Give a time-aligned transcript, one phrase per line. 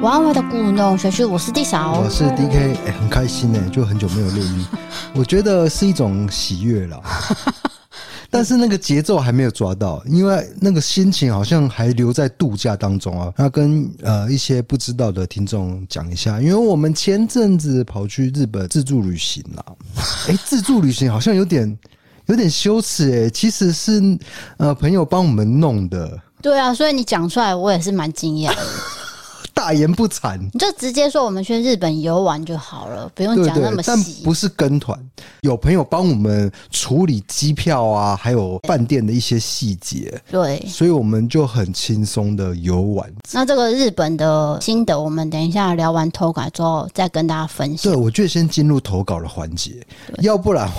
[0.00, 4.66] 晚安，我的故弄玄虚，我是 D 嫂，我是 DK，哎、欸，很开心哎，就很久没有录音，
[5.14, 7.02] 我觉得是一种喜悦了。
[8.30, 13.30] 但是那个节奏还没有抓到，因为那个心情好像还留在度假当中啊。
[13.36, 19.62] 那跟呃一些不知道的听众讲一下，因为我们前阵子跑去日本自助旅行啦。
[20.28, 21.78] 哎，自助旅行好像有点
[22.24, 24.00] 有点羞耻哎，其实是
[24.56, 26.18] 呃朋友帮我们弄的。
[26.40, 28.62] 对啊，所以你讲出来，我也是蛮惊讶的。
[29.60, 33.88] 大言不惭，你就直接说我们去日本游玩就好了，不用讲那么细。
[33.88, 34.98] 但不是跟团，
[35.42, 40.18] 有朋友帮我们处理机票啊，还有饭店的一些细节。
[40.30, 43.12] 对，所以我们就很轻松的游玩。
[43.32, 47.92] 那这个日本的心得，我们等一下聊完投稿之后再跟大家分享。
[47.92, 49.86] 对，我觉得先进入投稿的环节，
[50.22, 50.70] 要不然我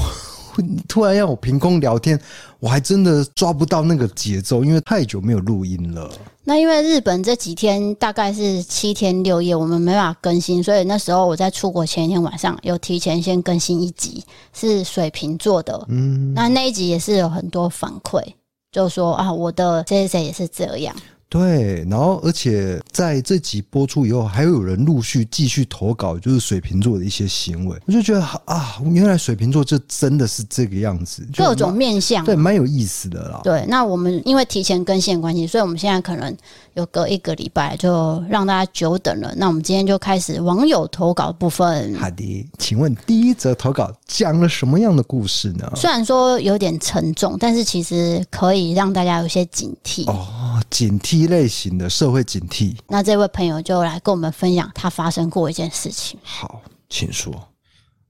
[0.87, 2.19] 突然要我凭空聊天，
[2.59, 6.09] 我还真的抓不到那个节奏，因为太久没有录音了。
[6.43, 15.85] 那因为日本这几天大概是七天六夜，我们没办法更新，所以那时候我在出国前一天晚上有提前先更新一集，是水瓶座的。
[15.89, 18.23] 嗯，那那一集也是有很多反馈，
[18.71, 20.95] 就说啊，我的谁谁谁也是这样。
[21.31, 33.39] 对，然后而且在这集播出以后，还有人陆续继续投稿，就是水瓶座的一些行为，我就觉得啊，原来水瓶座就真的是这个样子，各种面相，对，蛮有意思的啦。
[33.45, 36.35] 对，那我们因为提前更新关系，所以我们现在可能
[36.73, 39.33] 有隔一个礼拜，就让大家久等了。
[39.37, 41.95] 那我们今天就开始网友投稿部分。
[41.95, 45.71] 好的，请问第一则投稿讲了什么样的故事呢？
[45.77, 51.29] 虽然说有点沉重，但是其实可以让大家有些警惕哦，警惕。
[51.29, 56.19] 类型的社会警惕，那这位朋友就来跟我们分享他发生过一件事情。
[56.23, 57.31] 好，请说。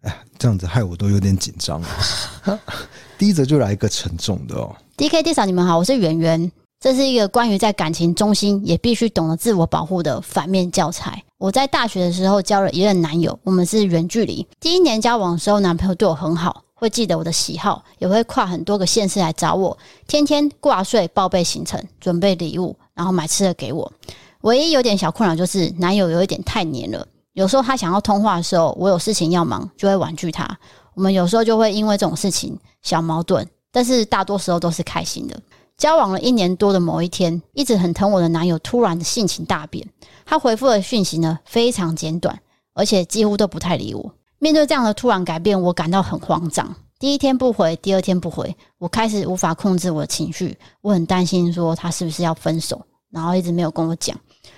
[0.02, 1.88] 哎，这样子害我都有点紧张了。
[3.20, 4.76] 第一则就来一个沉重的哦。
[4.98, 6.52] D K D 嫂，你们好，我是圆圆。
[6.80, 11.23] 这是一个关于在感情中心也必须懂得自我保护的反面教材。
[11.38, 14.48] 我在大学的时候交了一任男友，我们是远距离。
[14.60, 16.64] 第一年交往的时候，男朋友对我很好。
[16.81, 19.77] 会记得我的喜好，也会跨很多个县市来找我，
[20.08, 23.93] 天天挂睡报备行程，准备礼物，然后买吃的给我。
[24.42, 30.58] 唯一有点小困扰就是男友有一点太黏了，有时候他想要通话的时候，我有事情要忙，就会婉拒他。
[30.95, 35.39] 我们有时候就会因为这种事情小矛盾，但是大多时候都是开心的。
[35.77, 39.87] 交往了一年多的某一天，一直很疼我的男友突然性情大变，
[40.25, 42.39] 他回复的讯息呢非常简短，
[42.73, 44.11] 而且几乎都不太理我。
[44.42, 46.76] 面对这样的突然改变，我感到很慌张。
[46.98, 50.58] 第一天不回，第二天不回，我开始无法控制我的情绪。
[50.82, 54.18] 我很担心，说他是不是要分手，然后一直没有跟我讲。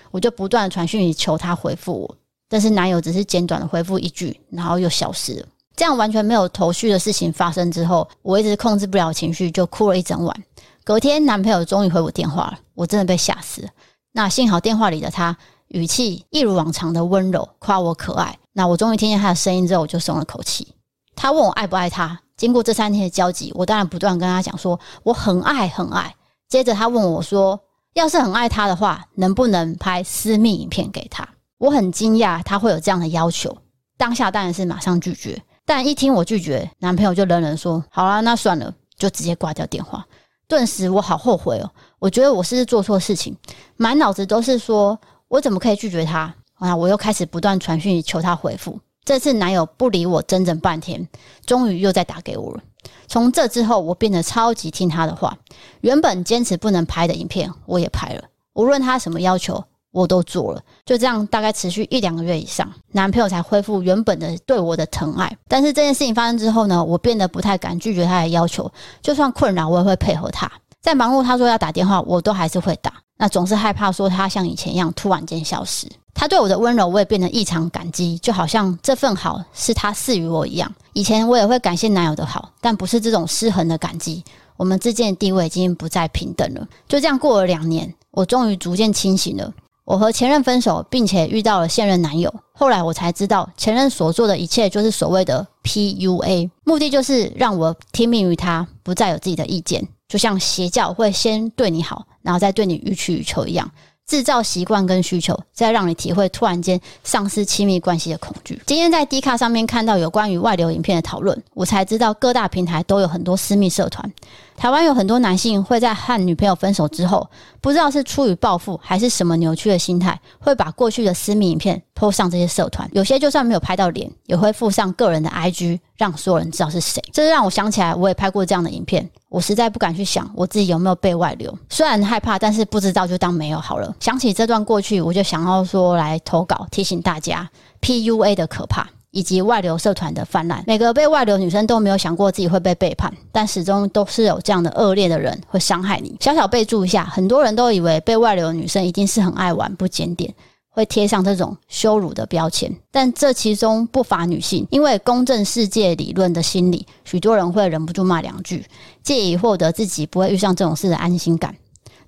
[0.10, 2.16] 我就不断的传讯息求他回复我，
[2.48, 5.46] 但是男友只是简短的回复一句，然后又消失了。
[5.76, 10.44] 这样完全没有头绪的事情发生之后，我一直控制不了情绪，就哭了一整晚。
[10.86, 13.70] 隔天，男朋友终于回我电话了，我真的被吓死了。
[14.14, 18.40] 那幸好电话里的他语气一如往常的温柔，夸我可爱。
[18.53, 20.75] 那我终于听见他的声音之后，我就松了口气。
[21.16, 26.16] 他问我爱不爱他，经过这三天的交集，我当然不断跟他讲说我很爱很爱。
[26.47, 27.59] 接着他问我说，
[27.94, 31.28] 要是很爱他的话，能不能拍私密影片给他？
[31.58, 33.58] 我很惊讶他会有这样的要求，
[33.97, 35.41] 当下当然是马上拒绝。
[35.66, 40.06] 但一听我拒绝，男朋友就冷冷说：“好啦，那算了，就直接挂掉电话。”
[40.46, 43.35] 顿时我好后悔哦，我觉得我是不是做错事情，
[43.78, 45.00] 满脑子都是说
[45.30, 46.35] 我怎么可以拒绝他？
[46.63, 46.74] 啊！
[46.74, 48.79] 我又开始不断传讯求他回复。
[49.03, 51.06] 这次男友不理我整整半天，
[51.46, 52.62] 终于又再打给我了。
[53.06, 55.38] 从这之后，我变得超级听他的话。
[55.81, 58.23] 原本坚持不能拍的影片，我也拍了。
[58.53, 60.62] 无论他什么要求，我都做了。
[60.85, 65.38] 就这样，大概持续一两个月以上，男朋友才恢复原本的对我的疼爱。
[65.50, 68.72] 但是这件事情发生之后呢，我变得不太敢拒绝他的要求。
[69.02, 70.50] 就算困扰，我也会配合他。
[70.79, 72.94] 在忙碌，他说要打电话，我都还是会打。
[73.18, 75.90] 那总是害怕说他像以前一样突然间消失。
[76.13, 80.72] 他对我的温柔，我也变得异常感激，就好像这份好是他赐予我一样。
[80.93, 84.23] 以前我也会感谢男友的好，但不是这种失衡的感激。
[84.55, 86.66] 我们之间的地位已经不再平等了。
[86.88, 89.52] 就这样过了两年，我终于逐渐清醒了。
[89.84, 92.34] 我和前任分手，并且遇到了现任男友。
[92.53, 99.85] 后来我才知道，前任所做的一切就是所谓的 PUA，目的就是让我听命于他，不再有自己的意见。
[100.08, 103.70] 就像邪教会先对你好，然后再对你予取予求一样。
[104.05, 108.61] 制造习惯跟需求，再让你体会突然间丧失亲密关系的恐惧。
[108.66, 114.11] 今天在 D 卡上面看到有关于外流影片的讨论，我才知道各大平台都有很多私密社团。
[114.55, 117.29] 台湾有很多男性会在和女朋友分手之后，
[117.59, 122.90] 不知道是出于报复还是什么扭曲的心态，会把过去的私密影片 PO 上这些社团。
[122.94, 127.03] 有些就算没有拍到脸，也会附上个人的 IG，让所有人知道是谁。
[127.11, 129.09] 这让我想起来，我也拍过这样的影片。
[129.29, 133.96] 我实在不敢去想我自己有没有被外流，虽然害怕，但是不知道就当没有好了。
[134.00, 137.50] 想起这段过去，我就想要说来投稿，提醒大家
[137.82, 138.88] PUA 的可怕。
[139.14, 146.18] 以及外流社团的泛滥，每个被外流女生都没有想过自己会被背叛，但始终都是有这样的恶劣的人会伤害你。
[146.20, 150.34] 小小备注一下，很多人都以为被外流女生一定是很爱玩、不检点，
[150.70, 158.66] 会贴上这种羞辱的标签，但这其中不乏女性，因为公正世界理论的心理，许多人会忍不住骂两句，
[159.04, 161.56] 借以获得自己不会遇上这种事的安心感。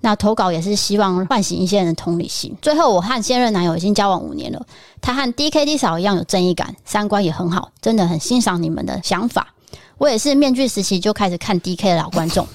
[0.06, 2.56] 那投稿也是希望唤醒一些人的同理心。
[2.62, 4.66] 最后，我和现任男友已经交往五年了，
[5.00, 9.52] 他和 DKD 嫂一样有正义感，三观也很好，真的很欣赏你们的想法。
[9.98, 12.46] 我也是面具时期就开始看 DK 的老观众，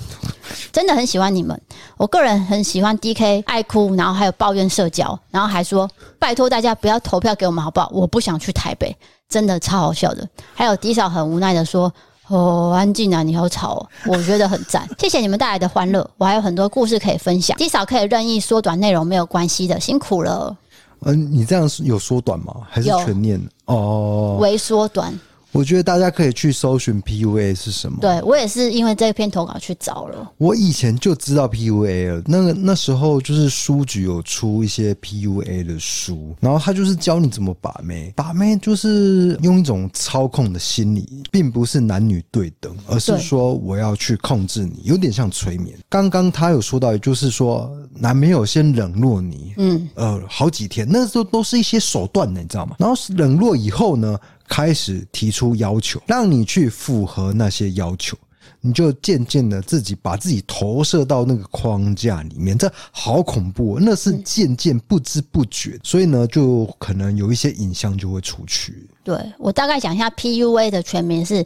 [0.72, 1.62] 真的很喜欢你们。
[1.98, 7.92] 我个人很喜欢 DK 爱哭，然后还有抱怨社交，然后还说拜托大家不要投票给我们好不好？
[7.94, 8.96] 我不想去台北，
[9.28, 10.26] 真的超好笑的。
[10.54, 11.94] 还有 D 嫂很无奈的说。
[12.32, 13.22] 哦，安静啊！
[13.22, 14.88] 你好吵哦，我觉得很赞。
[14.98, 17.58] 谢谢你们带来的欢乐，我还有很多故事可以分享。
[17.58, 20.56] 至少可以任意缩短内容，没有关系的，辛苦了。
[21.02, 22.56] 嗯，你这样有缩短吗？
[22.70, 23.42] 还是全念？
[23.66, 25.14] 哦，微缩短。
[25.52, 27.98] 我觉得大家可以去搜寻 PUA 是什么。
[28.00, 30.32] 对，我也是因为这篇投稿去找了。
[30.38, 38.14] 我以前就知道 PUA 了，那个那时候就是书局有出一些 PUA 的书，然后他就是教你怎么把妹。
[38.16, 45.78] 把妹就是用一种操控的心理，并不是男女对等，而是说我要去控制你，有点像催眠。
[45.90, 52.76] 刚刚他有说到，就是说男朋友先冷落你，嗯，呃，好几天，那时候都是一些手段呢，你知道吗？
[52.80, 54.18] 然后冷落以后呢？
[54.52, 58.18] 开始提出要求，让你去符合那些要求，
[58.60, 68.90] 你就渐渐的自己把自己投射到那个框架里面，这好恐怖，那是渐渐不知不觉，所以呢，就可能有一些影像就会出去。
[69.06, 71.46] 对，我大概讲一下，PUA 的全名是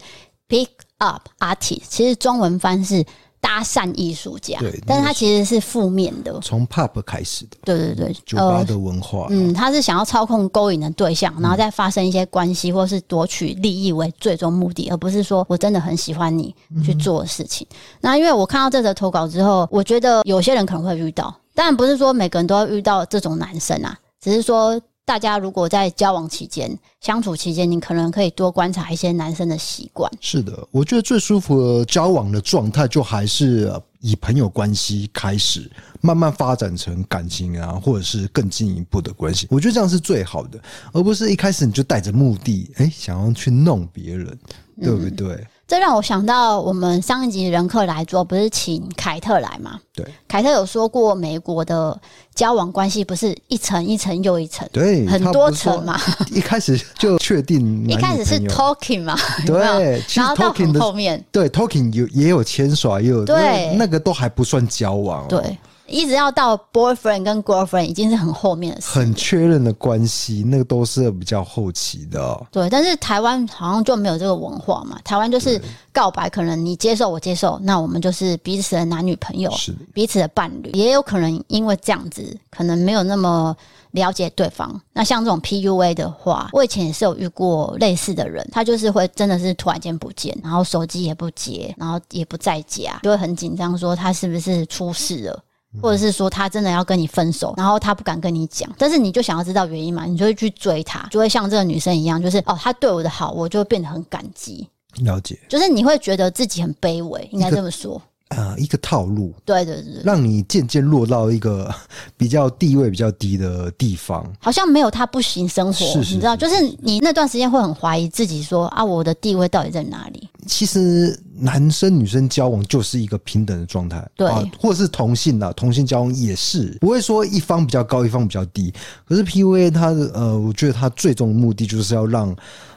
[0.49, 3.05] Pick Up Artist，其实中文翻是。
[3.45, 17.67] 搭讪艺术家，对，但是他其实是负面的，从 pub 开始的，对对对，酒吧的文化，嗯，他是想要操控勾引的对象，然后再发生一些关系，或是夺取利益为最终目的，而不是说我真的很喜欢你去做的事情。
[18.01, 24.81] 那因为我看到这则投稿之后，我觉得有些人可能会遇到，当然不是说每个人都要遇到这种男生啊，只是说。
[25.05, 30.11] 大家如果在交往期间、相处期间，你可能可以多观察一些男生的习惯。
[30.19, 35.69] 是的，我觉得最舒服的交往的状态，就还是以朋友关系开始，
[36.01, 39.45] 慢慢发展成感情啊，或者是更进一步的关系。
[39.51, 40.59] 我觉得这样是最好的，
[40.91, 44.37] 而不是一开始你就带着目的，哎，想要去弄别人，
[44.81, 45.35] 对不对？
[45.35, 49.79] 嗯这让我想到，我们上一集人客来做，不是请凯特来嘛？
[49.95, 51.99] 对，凯特有说过，美国的
[52.35, 55.99] 交往关系不是一层一层又一层，对，很多层嘛。
[56.31, 65.57] 一开始就确定， 一开始是 talking 嘛，对，然后到很后面，对 talking 有也有牵耍，也有对，那个都还不算交往，对。
[65.87, 72.45] 一直要到 boyfriend 跟 girlfriend 已经是很后面的事，很确认的关系，那个都是比较后期的哦。
[72.51, 74.99] 对，但是台湾好像就没有这个文化嘛。
[75.03, 75.61] 台湾就是
[75.91, 80.71] 告白，可能你接受我接受，那我们就是彼此的男女朋友，是彼此的伴侣。
[80.71, 83.55] 也有可能因为这样子，可能没有那么
[83.91, 84.81] 了解对方。
[84.91, 95.43] 那像这种 PUA 的话，我以前也是有遇过类似的人，他就是会真的是突然间不见，然后手机也不接，然后也不在家，就会很紧张，说他是不是出事了。
[95.81, 104.67] 或者是说他真的要跟你分手，然后他不敢跟你讲，但是你就想要知道原因嘛，你就会去追他，就会像这个女生一样，就是哦，他对我的好，我就会变得很感激。
[105.01, 108.01] 了解，就是你会觉得自己很卑微，应该这么说。
[108.29, 111.73] 呃，一个套路，对对对，让你渐渐落到一个
[112.17, 120.27] 比较地位比较低的地方，好像没有他不行生活，是是是是，你知道，就是你那段时间会很怀疑自己说，说啊，我的地位到底在哪里？
[120.47, 128.73] 其实男生女生交往就是一个平等的状态，对，啊，或者是同性的同性交往也是不会说一方比较高，一方比较低。
[129.07, 132.35] 可是 PUA 它的呃，我觉得它最终的目的就是要让。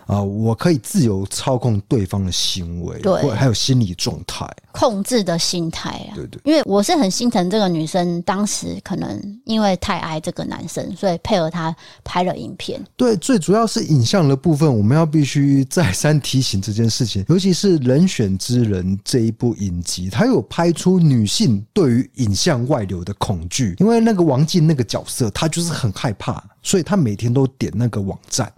[0.09, 4.49] 啊、呃，我可以自由操控对方的行为，对，还有心理状态，
[4.79, 6.41] 控制的心态啊，对对。
[6.45, 12.81] 因为我是很心疼这个女生，当时可能因为太爱这个男生，所以配合他拍了影片。
[12.97, 17.25] 对，最主要是影像的部分，我们要必须再三提醒这件事情。
[17.29, 26.43] 尤其是《人选之人》这一部影集，它有拍出女性对于影像外流的恐惧，因为那个王静那个角色，她就是很害怕。
[26.61, 28.53] 所以他每天都点那个网站，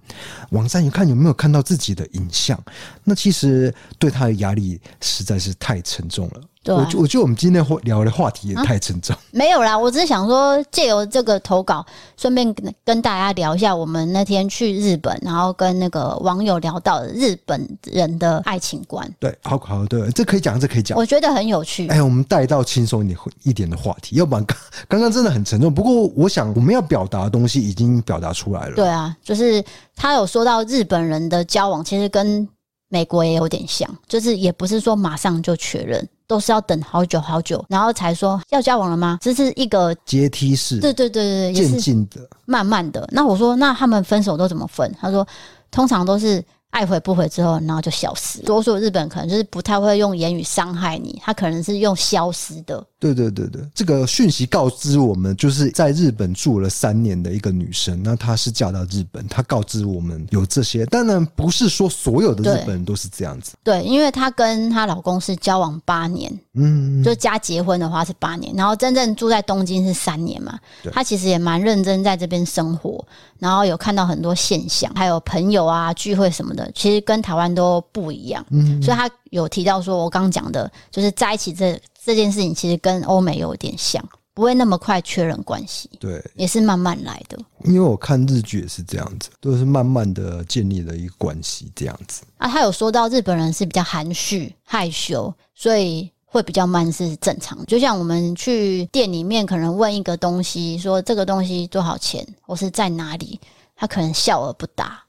[0.51, 2.61] 网站一看有没有看到自己的影像，
[3.05, 6.41] 那其实对他的压力实在是太沉重了。
[6.63, 9.17] 对啊我觉我觉得我们今天聊的话题也太沉重。
[9.33, 11.83] 没有啦，我只是想说借由这个投稿，
[12.19, 19.11] 顺便跟跟大家聊一下我们那天去日本，然后跟那个网友聊到的日本人的爱情观。
[19.19, 20.99] 对，好好，对，这可以讲，这可以讲。
[20.99, 21.89] 我觉得很有趣。
[21.89, 25.73] 哎，我们带到轻松一点一点的话题，要不然刚 刚刚真的很沉重。
[25.73, 28.75] 不过我想我们要表达的东西已经表达出来了。
[28.75, 29.65] 对啊，就是
[29.97, 32.47] 他有说到日本人的交往，其实跟
[32.91, 36.07] 美国也有点像，就是也不是说马上就确认。
[36.27, 39.19] 都是要等好久好久，然后才说要交往了吗？
[39.21, 43.05] 这是一个阶梯式，对对对对，渐进的，慢慢的。
[43.11, 44.95] 那我说，那他们分手都怎么分？
[45.01, 45.27] 他说，
[45.73, 46.45] 通常都是。
[46.71, 48.41] 爱回不回之后，然后就消失。
[48.43, 52.85] 多数日本可能就是不太会用言语伤害你，他可能是用消失的。
[52.99, 60.85] 对对对对，这个讯息告知我们，就是在日本住了三年的一个女生，那她是嫁到日本，她告知我们有这些。
[60.87, 63.55] 当然不是说所有的日本人都是这样子。
[63.65, 70.59] 对，对，因为她跟她老公是交往八年，嗯，就加结婚的话是八年，然后真正住在东京是三年嘛。
[70.93, 73.03] 她其实也蛮认真在这边生活，
[73.39, 76.60] 然后有看到很多现象，还有朋友啊聚会什么的。
[76.75, 84.03] 其实跟台湾都不一样，嗯，所以他有提到说，我刚刚讲的，就是在一起这这件事情，其实跟欧美有点像，
[84.35, 87.39] 不会那么快确认关系，对，也是慢慢来的。
[87.65, 92.23] 因为我看日剧也是这样子，都是慢慢的建立了一个关系，这样子。
[92.39, 97.65] 啊，他有说到日本人是比较含蓄害羞，所以会比较慢是正常。
[97.67, 103.39] 就像我们去店里面，可能问一个东西，说这个东西多少钱，或是在哪里，
[103.77, 105.03] 他可能笑而不答。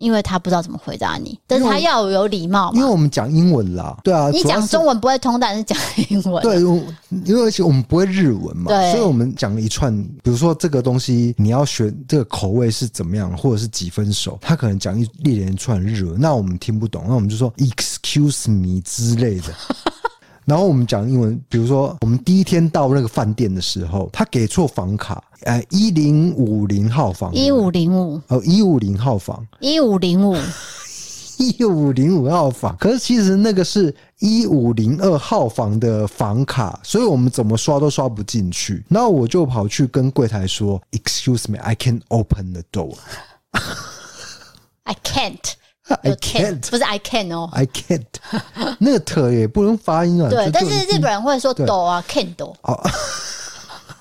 [0.00, 2.72] 因为他不知道怎么回答你，但是他要有礼貌。
[2.74, 5.78] 因为我们讲英文啦，对啊，你讲中文不会通，但是讲
[6.08, 6.42] 英文。
[6.42, 6.58] 对，
[7.24, 19.52] 因为而且我们不会日文嘛，对，所以我们讲一串，比如说这个东西你要选这个口味是怎么样，或者是几分熟，他可能讲一列连串日文，那我们听不懂，那我们就说 excuse me 之类的。
[20.50, 30.36] 然后我们讲英文，比如说我们第一天到那个饭店的时候，他给错房卡，哎，一零五零号房，一五零五，哦，一五零号房，一五零五，
[31.38, 32.76] 一五零五号房。
[32.80, 38.84] 可是其实那个是一五零二号房的房卡，所以我们怎么刷都刷不进去。
[38.88, 42.96] 然后我就跑去跟柜台说：“Excuse me, I can't open the door.
[44.82, 45.59] I can't.”
[46.02, 48.04] I can't，不是 I can 哦，I can't，
[48.78, 50.30] 那个特也不能发音啊。
[50.30, 52.56] 对，但是日本人会说 do 啊，can do。
[52.62, 52.80] 哦，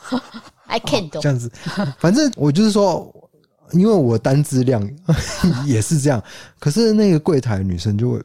[0.67, 1.19] I can do。
[1.19, 1.51] 这样子，
[1.97, 3.11] 反正我就是说，
[3.71, 4.87] 因为我单字量
[5.65, 6.23] 也是这样，
[6.59, 8.21] 可是那个柜台女生就会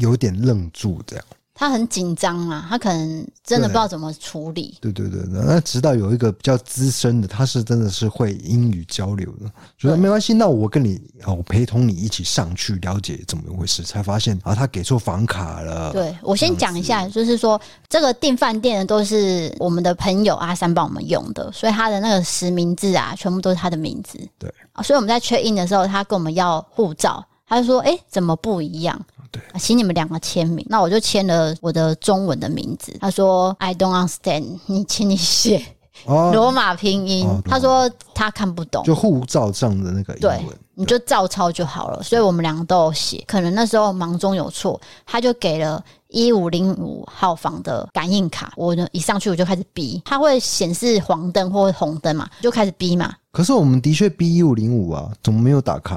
[0.00, 1.24] 有点愣住，这样。
[1.54, 4.76] 他很紧张啊，他可能真的不知道怎么处理。
[4.80, 15.92] 对对对对，那直到有一个比较资深的，他是真的是会英语交流的，觉得没关系，那我跟你啊，我陪同你一起上去了解怎么回事，才发现啊，他给错房卡了。
[15.92, 24.18] 对，我先讲一下，就是说这个订饭店的都是我们的朋友阿三帮我们用的，所以他的那个实名制啊，全部都是他的名字。
[24.40, 29.00] 对啊，所以我们在 check in 的时候，他跟我们要护照，他就说：“哎，怎么不一样？”
[29.34, 32.96] 对，请你们两个签名，那我就签了我的中文的名字。
[33.00, 34.60] 他说：“I don't understand。
[34.66, 35.60] ”你请你写
[36.06, 37.26] 罗马拼音。
[37.44, 42.00] 他说他看不懂，就护照上的那个英文，对，你就照抄就好了。
[42.02, 48.52] 所以我们两个都有写，可能那时候忙中有错，他就给了一五零五号房的感应卡。
[48.56, 53.12] 我呢一上去我就开始逼，他会显示黄灯或红灯嘛，就开始逼嘛。
[53.32, 55.96] 可是我们的确逼一五零五啊，怎么没有打开？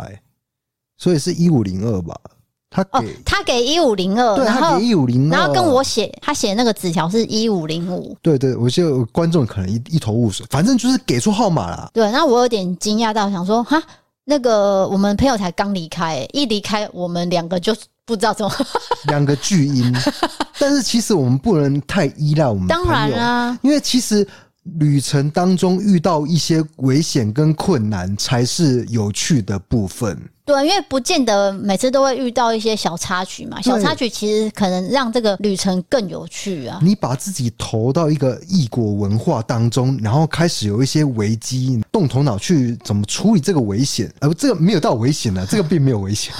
[0.97, 2.19] 所以是一五零二吧。
[2.69, 8.15] 他给、哦、他给一五零二，然后一五零二，然后跟我写，他写那个纸条是一五零五。
[8.21, 11.89] 对对，我觉得观众可能一一头雾水，反正就是给出号码了。
[11.93, 13.81] 对，那我有点惊讶到，想说哈，
[14.25, 17.73] 那个我们朋友才刚离开，一离开我们两个就
[18.05, 18.51] 不知道怎么
[19.07, 19.95] 两个巨婴。
[20.59, 24.27] 但是其实我们不能太依赖我们，当然啦，因为其实
[24.79, 30.17] 旅程当中遇到一些危险跟困难，才是有趣的部分。
[30.45, 36.79] 对，因为不见得每次都会遇到一些小插曲嘛，小插曲其实可能让这个旅程更有趣啊。
[36.81, 45.45] 你把自己投到一个异国文化当中，然后开始有一些危机，动头脑去怎么处理这个危险，而这个没有到危险呢？
[45.51, 46.33] 这个并没有危险。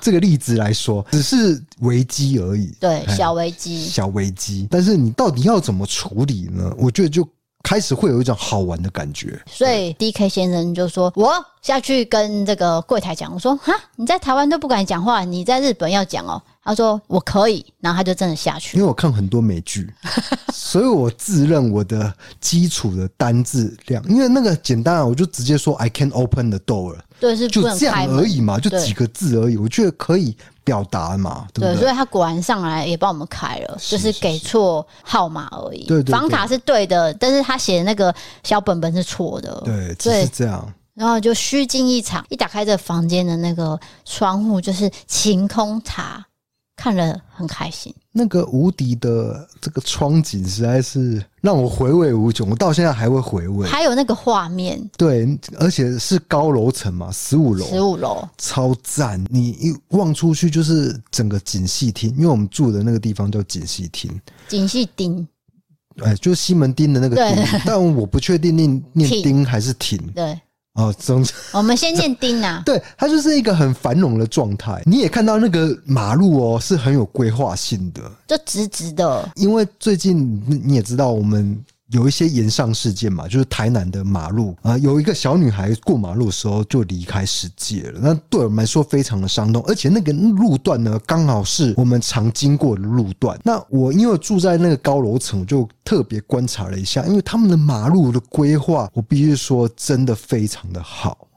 [0.00, 2.74] 这个例子来说，只是危机而已。
[2.80, 4.66] 对，小危机，小危机。
[4.68, 6.74] 但是你到底要怎么处理呢？
[6.76, 7.26] 我觉得就。
[7.66, 18.76] 开始会有一种好玩的感觉，所以 DK 先生就说：“我下去跟这个柜台讲，我说哈，你在台湾都不敢讲话，你在日本要讲哦。”他说我可以，然后他就真的下去。
[18.76, 19.88] 因为我看很多美剧，
[20.52, 31.74] 所以我自认我的基础的单字量，因为那个简单啊，我就直接说 I can open the door，对，是就这样而已嘛，就几个字而已，我觉得可以表达嘛，对不对？
[31.74, 35.84] 对，所以他果然上来也帮我们开了，就是给错号码而已。
[35.84, 39.62] 对，对，对，房卡是对的，但是他写的那个小本本是错的。
[39.64, 40.72] 对，只是这样。
[40.94, 46.26] 然后就虚惊一场，一打开这个房间的那个窗户，就是晴空塔，
[46.76, 47.92] 看了很开心。
[48.12, 53.68] 那个无敌的这个窗景实在是让我回味无穷，我到现在还会回味。
[53.68, 59.22] 还有那个画面，对，而且是高楼层嘛，十五楼，十五楼超赞。
[59.28, 64.10] 你一望出去就是整个锦戏厅，因为我们住的那个地方叫锦戏厅，
[64.48, 65.26] 锦戏町，
[66.02, 70.40] 哎，就是西门町的那个町，但我不确定念念町还是町，对。
[70.76, 72.62] 哦，总之， 我们先念丁啊。
[72.66, 74.82] 对，它就是一个很繁荣的状态。
[74.86, 79.28] 你也看到那个马路哦，是很有规划性的，就直直的。
[79.34, 81.58] 因为最近你也知道，我们。
[81.92, 88.00] 有一些炎上事件嘛，就是台南的马路啊，有一个小女孩过马路的时候就离开世界了。
[88.02, 93.38] 那对我们来说非常的伤痛，而且那个路段呢，刚好是我们常经过的路段。
[93.44, 101.28] 那我因为住在那个高楼层，就特别观察了一下，因为他们的马路的规划，我必须说真的非常的好。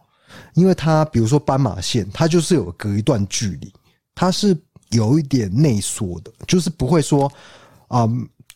[0.55, 3.71] 因为它比如说斑马线，它就是有隔一段距离，
[4.15, 4.57] 它是
[4.89, 7.31] 有一点内缩的，就是不会说
[7.87, 8.09] 啊。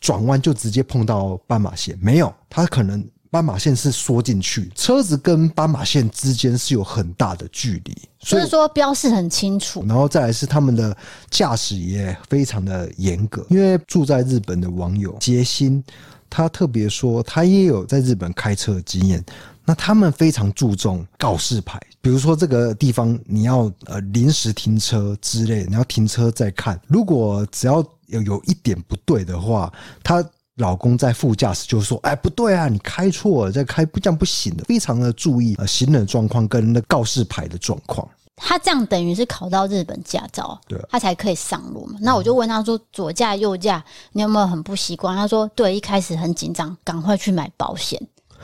[0.04, 9.82] 转弯就直接碰到斑马线，没有，它可能斑马线是缩进去，车子跟斑马线之间是有很大的距离，所以说标示很清楚。
[9.88, 10.96] 然后再来是他们的
[11.30, 15.82] 驾驶也非常的严格，因为住在日本的网友杰心，
[16.30, 19.24] 他特别说他也有在日本开车的经验，
[19.66, 27.84] 那他们非常注重告示牌，比如说这个地方你要呃临时停车之类，你要停车再看，如果只要。
[28.08, 30.24] 有有一点不对的话，她
[30.58, 38.08] 老公在副驾驶就说：“哎，不对啊，你开错了，再开不这样不行的。”非常的注意呃行人状况跟那告示牌的状况。
[38.36, 41.98] 他这样等于是考到日本驾照，对，他才可以上路嘛。
[42.02, 48.00] 那我就问他说：“左驾右驾，你有没有很不习惯？”他说：“对，一开始很紧张，赶快去买保险。”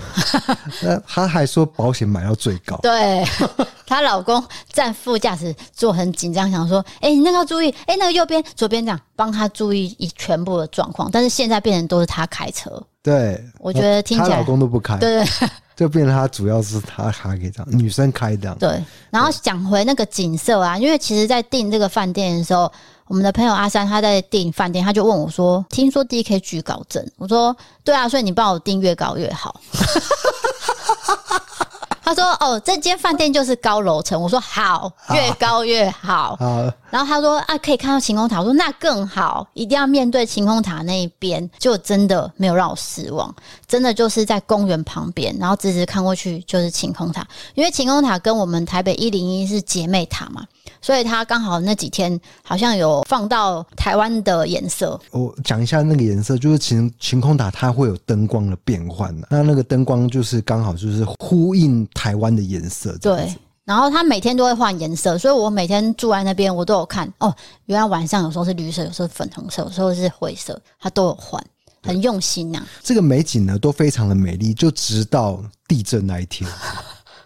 [0.81, 2.77] 那他还说保险买到最高。
[2.81, 3.23] 对，
[3.85, 12.81] 她老公站副驾驶座很紧张，想说：“哎、欸，你那个要注意，哎、欸，那个右边、左边这样帮他注意一全部的状况。”但是现在变成都是他开车。
[13.01, 14.97] 对，我觉得听起来，她老公都不开。
[14.97, 18.57] 对对， 就变成他主要是他还可以这样，女生开这样。
[18.57, 22.71] 对，然后讲回那个景色啊，因为其实在订这个饭店的时候。
[23.09, 29.59] 我们的朋友阿三，他在订饭店，他就问我说：“听说 D K 惧高症？”我说：“对啊，所以你帮我订越高越好。
[32.09, 36.35] ”他说：“哦，这间饭店就是高楼层。”我说：“好，越高越好。”
[36.89, 43.33] 然后他说：“啊，可以看到晴空塔。”我说：“那更好，一定要面对晴空塔那一边。”就真的没有让我失望，
[43.67, 47.23] 真的就是在公园旁边，然后直直看过去就是晴空塔。
[47.53, 50.43] 因为晴空塔跟我们台北一零一是姐妹塔嘛。
[50.81, 54.97] 所以他刚好那几天好像有放到台湾的颜色。
[55.11, 62.97] 我讲一下那个颜色，就是晴晴空塔它会有灯光的变换的，那那个灯光就是刚好就是呼应台湾的颜色。
[63.01, 63.35] 对，
[63.65, 67.35] 然后它每天都会换颜色，所以我每天住在那边，我都有看哦。
[67.65, 71.43] 原来晚上有时候是绿色，有时候是粉红色，有时候是灰色，它都有换，
[71.83, 72.67] 很用心呐、啊。
[72.81, 76.49] 这个美景呢都非常的美丽，就直到地震那一天。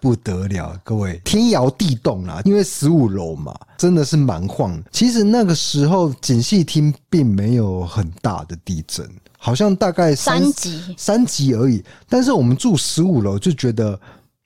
[0.01, 2.41] 不得了，各位天摇地动啊！
[2.43, 4.77] 因为十五楼嘛，真的是蛮晃。
[4.91, 11.81] 其实那个时候锦戏厅并没有很大的地震，好像大概三,三级三级而已。
[12.09, 13.97] 但是我们住十五楼就觉得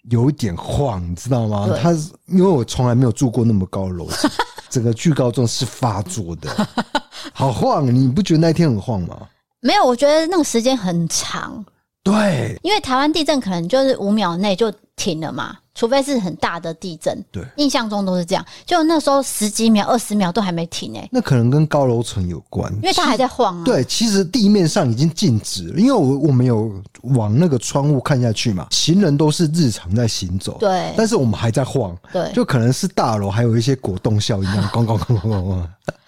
[0.09, 1.69] 有一点晃，你知道吗？
[1.81, 1.91] 它
[2.27, 4.29] 因为我从来没有住过那么高楼层，
[4.69, 6.67] 整个巨高症是发作的，
[7.33, 7.85] 好晃！
[7.93, 9.17] 你不觉得那天很晃吗？
[9.61, 11.63] 没有，我觉得那个时间很长。
[12.03, 14.73] 对，因为台湾地震可能就是五秒内就。
[14.97, 15.55] 停了嘛？
[15.73, 18.43] 除非是很大的地震，对，印象中都是这样。
[18.65, 21.09] 就那时候十几秒、二十秒都还没停诶、欸。
[21.11, 23.63] 那可能跟高楼层有关，因为它还在晃啊。
[23.63, 30.91] 对，其实地面上已经静止了，因为我我们有往那个窗户看下去嘛，行人都是日常在行走，对。
[30.97, 35.67] 但是我们还在晃，对，就可能是大楼还有一些果冻效应，这样咣咣咣咣咣。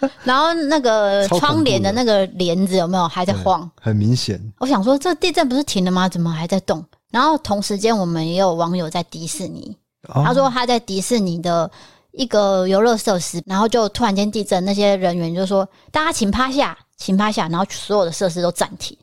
[0.23, 3.69] 然后那个窗帘的那个帘子有没有还在晃？
[3.79, 4.41] 很明显。
[4.57, 6.09] 我想说，这地震不是停了吗？
[6.09, 6.83] 怎么还在动？
[7.11, 9.75] 然后同时间，我们也有网友在迪士尼，
[10.07, 11.69] 他说他在迪士尼的
[12.11, 18.97] 一个游乐设施，然后就突然间地震，那些人员就说：“大家请趴下，请趴下。”然后所有的设施都暂停。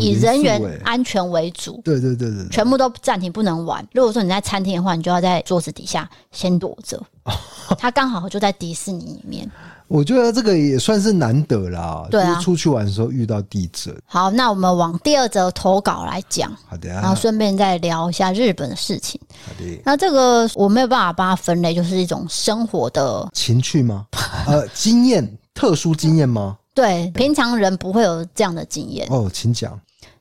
[0.00, 3.86] 以人员安全为主，对对对对对，全部都暂停，不能玩。
[3.92, 6.98] 如果说你在餐厅的话，你就要在桌子底下先躲着。
[7.78, 9.50] 他刚好就在迪士尼里面。
[9.88, 12.06] 我觉得这个也算是难得啦。
[12.10, 13.94] 对啊就是出去玩的时候遇到地震。
[14.06, 19.20] 好，那我们往第二则投稿来讲，好的啊，然后顺便再聊一下日本的事情。
[19.46, 19.82] 好的。
[19.84, 24.06] 那这个我没有办法把它分类，就是一种生活的情趣吗？
[24.46, 26.58] 呃，经验，特殊经验吗？
[26.74, 29.08] 对，平常人不会有这样的经验。
[29.10, 29.80] 哦，请讲。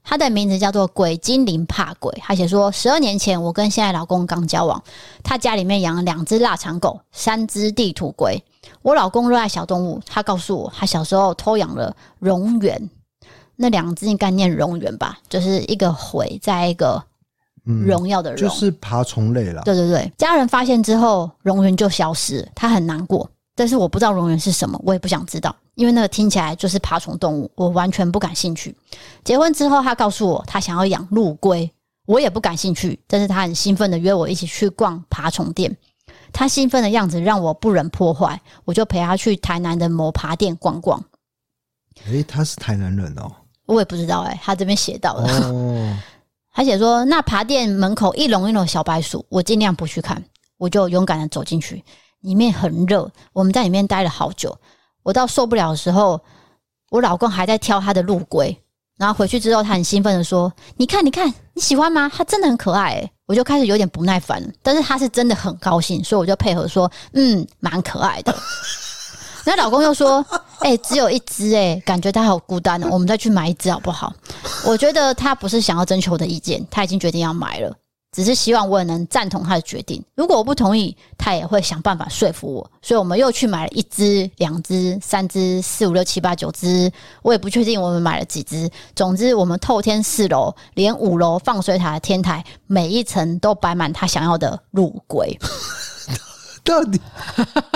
[0.10, 2.18] 他的名字叫做鬼精灵怕鬼。
[2.24, 4.82] 他写说，十二年前我跟现在老公刚交往，
[5.22, 8.42] 他家里面养了两只腊肠狗，三只地图龟。
[8.82, 12.90] 我老公热爱小动物，他告诉我，他小时候偷养了蝾螈，
[13.56, 17.04] 那两字应该念蝾螈吧，就是一个悔在一个
[17.64, 19.62] 荣耀的荣，就是爬虫类啦。
[19.64, 23.30] 对对对，家人发现之后，蝾螈就消失，他很难过。
[23.56, 28.76] 但是我不知道蝾螈是什么，我也不想知道，因为那个听起来就是爬虫动物，我完全不感兴趣。
[29.24, 31.68] 结婚之后，他告诉我他想要养陆龟，
[32.06, 33.00] 我也不感兴趣。
[33.08, 35.76] 但是他很兴奋的约我一起去逛爬虫店，
[36.32, 41.04] 他兴奋的样子让我不忍破坏，我就陪他去台南的某爬店逛逛。
[42.06, 43.32] 诶，他是台南人哦，
[43.66, 45.48] 我也不知道哎、欸，他这边写到的。
[45.48, 45.98] 哦，
[46.54, 50.24] 他写说，那爬店门口一笼一笼小白鼠，我尽量不去看，
[50.58, 51.84] 我就勇敢的走进去。
[52.22, 54.58] 里面很热，我们在里面待了好久。
[55.04, 56.20] 我到受不了的时候，
[56.90, 58.56] 我老公还在挑他的陆龟。
[58.98, 62.12] 然后回去之后，他很兴奋的说：“你看，你看，你喜欢吗？
[62.14, 64.50] 它真的很可爱。”诶，我就开始有点不耐烦了。
[64.64, 68.36] 但是他是真的很高兴，所以我就配合说：“嗯，蛮可爱的。
[69.46, 70.26] ”那老公又说
[70.60, 72.90] ：“哎、欸，只有一只，诶，感觉他好孤单哦。
[72.92, 74.14] 我们再去买一只好不好？”
[74.66, 77.74] 我觉得他不是想要征求我的意见，他已经决定要买了。
[78.18, 80.04] 只是希望我也能赞同他的决定。
[80.16, 82.72] 如果我不同意，他也会想办法说服我。
[82.82, 86.92] 所以我们又去买了一只、两只、三只、四五六七八九只。
[87.22, 88.68] 我也不确定我们买了几只。
[88.96, 95.40] 总之，我们透天四楼，连五楼放水塔的天台，每一层都摆满他想要的陆龟。
[96.66, 97.00] 到底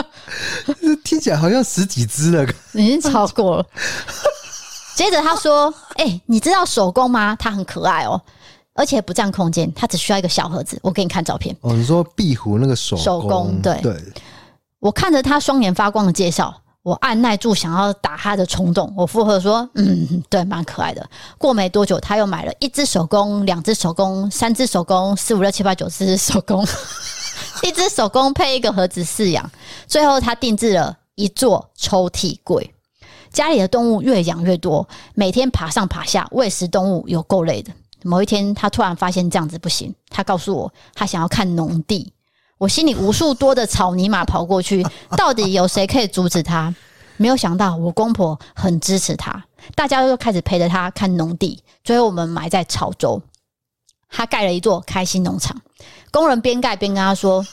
[1.05, 3.65] 听起来好像十几只了，已经超过了。
[4.95, 7.35] 接着他说：“哎、欸，你知道手工吗？
[7.35, 8.19] 它很可爱哦。”
[8.73, 10.79] 而且不占空间，它只需要一个小盒子。
[10.81, 11.55] 我给你看照片。
[11.61, 14.01] 哦，你说壁虎那个手工手工对对。
[14.79, 18.91] 我看着他双眼发光的介绍，我按耐住想要打他的冲动。
[18.97, 21.07] 我附和说：“嗯，对，蛮可爱的。”
[21.37, 26.65] 过没多久，他又买了一只手工、两只手工、三只手工、四五六七八九只手工，
[27.61, 29.47] 一只手工配一个盒子饲养。
[29.85, 32.73] 最后，他定制了一座抽屉柜。
[33.31, 37.71] 家里的动物越养越多，每天爬上爬下喂食动物，有够累的。
[38.03, 39.93] 某一天，他突然发现这样子不行。
[40.09, 42.11] 他告诉我，他想要看农地。
[42.57, 44.85] 我心里无数多的草泥马跑过去，
[45.17, 46.73] 到底有谁可以阻止他？
[47.17, 49.43] 没有想到，我公婆很支持他，
[49.75, 51.61] 大家都开始陪着他看农地。
[51.83, 53.21] 最后，我们埋在潮州，
[54.09, 55.59] 他盖了一座开心农场。
[56.11, 57.45] 工人边盖边跟他说：“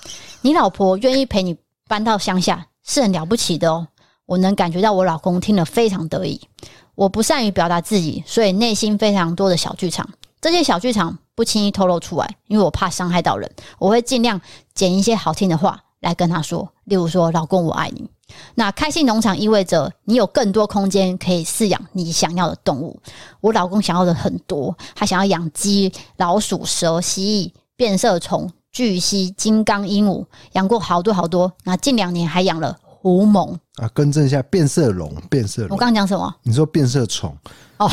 [0.42, 1.56] 你老婆愿意陪你
[1.86, 3.88] 搬到乡下，是很了不起的哦。”
[4.26, 6.40] 我能感觉到我老公听了非常得意。
[6.94, 10.08] 我不善于表达自己，所以内心非常多的小剧场。
[10.40, 13.50] 这些小剧场不轻易透露出来，因为我怕伤害到人。
[13.78, 14.40] 我会尽量
[14.74, 18.08] 捡一些好听的话来跟他说，例如说：“老公，我爱你。”
[18.54, 23.00] 那开心农场意味着你有更多空间可以饲养你想要的动物。
[23.40, 31.50] 我老公想要的很多，他想要养鸡、老鼠、蛇、蜥蜴、变色虫、巨蜥、金刚鹦鹉，养过好多好多。
[31.64, 35.70] 那近两年还养了狐獴啊，更正一下，变色龙，变色龙。
[35.70, 36.32] 我刚刚讲什么？
[36.42, 37.34] 你说变色虫。
[37.78, 37.90] 哦，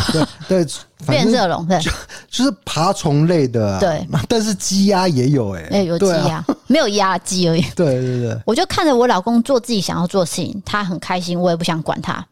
[0.47, 0.67] 对对，
[1.07, 1.91] 变色龙对，就
[2.29, 4.07] 就是爬虫类的，啊，对。
[4.27, 7.61] 但是鸡鸭也有哎，欸，哎，有鸡鸭，啊，没有鸭鸡而已。
[7.75, 12.25] 对对对，我就看着我老公做自己想要做的事情，他很开心，我也不想管他。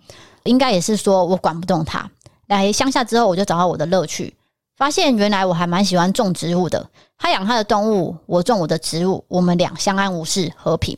[0.44, 2.10] 应该也是说我管不动他。
[2.48, 4.34] 来乡下之后，我就找到我的乐趣，
[4.78, 6.86] 发现原来我还蛮喜欢种植物的。
[7.18, 10.98] 他养他的动物，我种我的植物，我们俩相安无事，和平。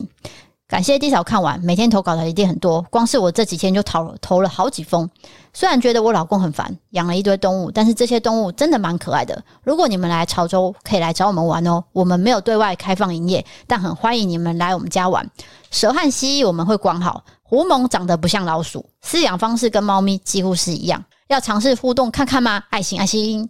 [0.68, 5.08] 感谢 D 嫂看完，每天投稿的一定很多，光是我这几天就投了投了好几封。
[5.54, 9.40] 虽然觉得我老公很烦，养了一堆动物，但是这些动物真的蛮可爱的。
[9.62, 11.84] 如果你们来潮州，可以来找我们玩哦。
[11.92, 15.30] 我们没有对外开放营业，但很欢迎你们来我们家玩。
[15.70, 21.04] 蛇和蜥蜴我们会管好，狐獴长得不像老鼠，饲养方式跟猫咪几乎是一样。
[21.28, 22.60] 要尝试互动看看吗？
[22.70, 23.48] 爱心爱心。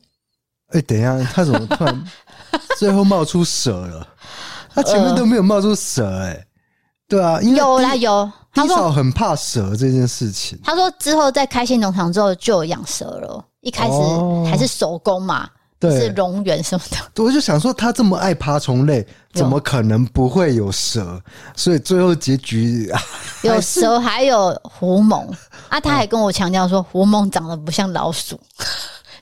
[0.68, 2.04] 哎、欸，等一下，他怎么突然
[2.76, 4.06] 最后冒出蛇了？
[4.74, 6.45] 他前面都没有冒出蛇哎、欸。
[7.08, 10.58] 对啊，因为有啦有，他说很怕蛇这件事情。
[10.64, 13.92] 他说之后在开心农场之后就有养蛇了，一开始
[14.50, 17.22] 还是手工嘛，对，是蠑螈什么的。
[17.22, 21.22] 我就想说，他这么爱爬虫类，怎么可能不会有蛇？
[21.54, 22.92] 所以最后结局
[23.42, 25.30] 有蛇，还有狐獴
[25.68, 25.78] 啊！
[25.78, 28.38] 他还跟我强调说，狐獴长得不像老鼠，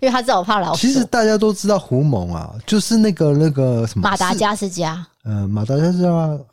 [0.05, 0.79] 因为他知道我怕老鼠。
[0.79, 5.05] 其实大家都知道狐獴啊，就是那个那个什么马达加斯加。
[5.23, 6.11] 呃，马达加斯加，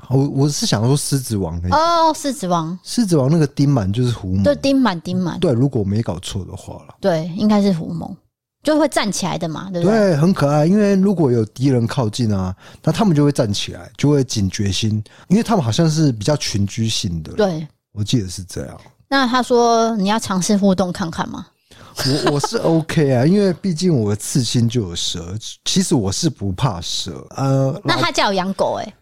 [0.07, 1.75] 我我是想说狮子王那个。
[1.75, 4.43] 哦，狮子王，狮子王那个丁满就是狐獴。
[4.43, 5.37] 对，丁满丁满。
[5.41, 6.95] 对，如果没搞错的话了。
[7.01, 8.15] 对，应该是狐獴，
[8.63, 9.99] 就会站起来的嘛，对不对？
[9.99, 10.65] 对，很可爱。
[10.65, 17.33] 因为如果有敌人靠近啊，那他们就会站起来，就会警觉心，因为他们好像是比较群居性的。
[17.33, 18.79] 对，我记得是这样。
[19.09, 21.47] 那他说你要尝试互动看看吗？
[21.97, 27.25] 我我是 OK 啊，因为毕竟我的刺青就有蛇，其实我是不怕蛇。
[27.31, 28.93] 呃，那他叫我养狗哎、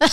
[0.00, 0.08] 欸，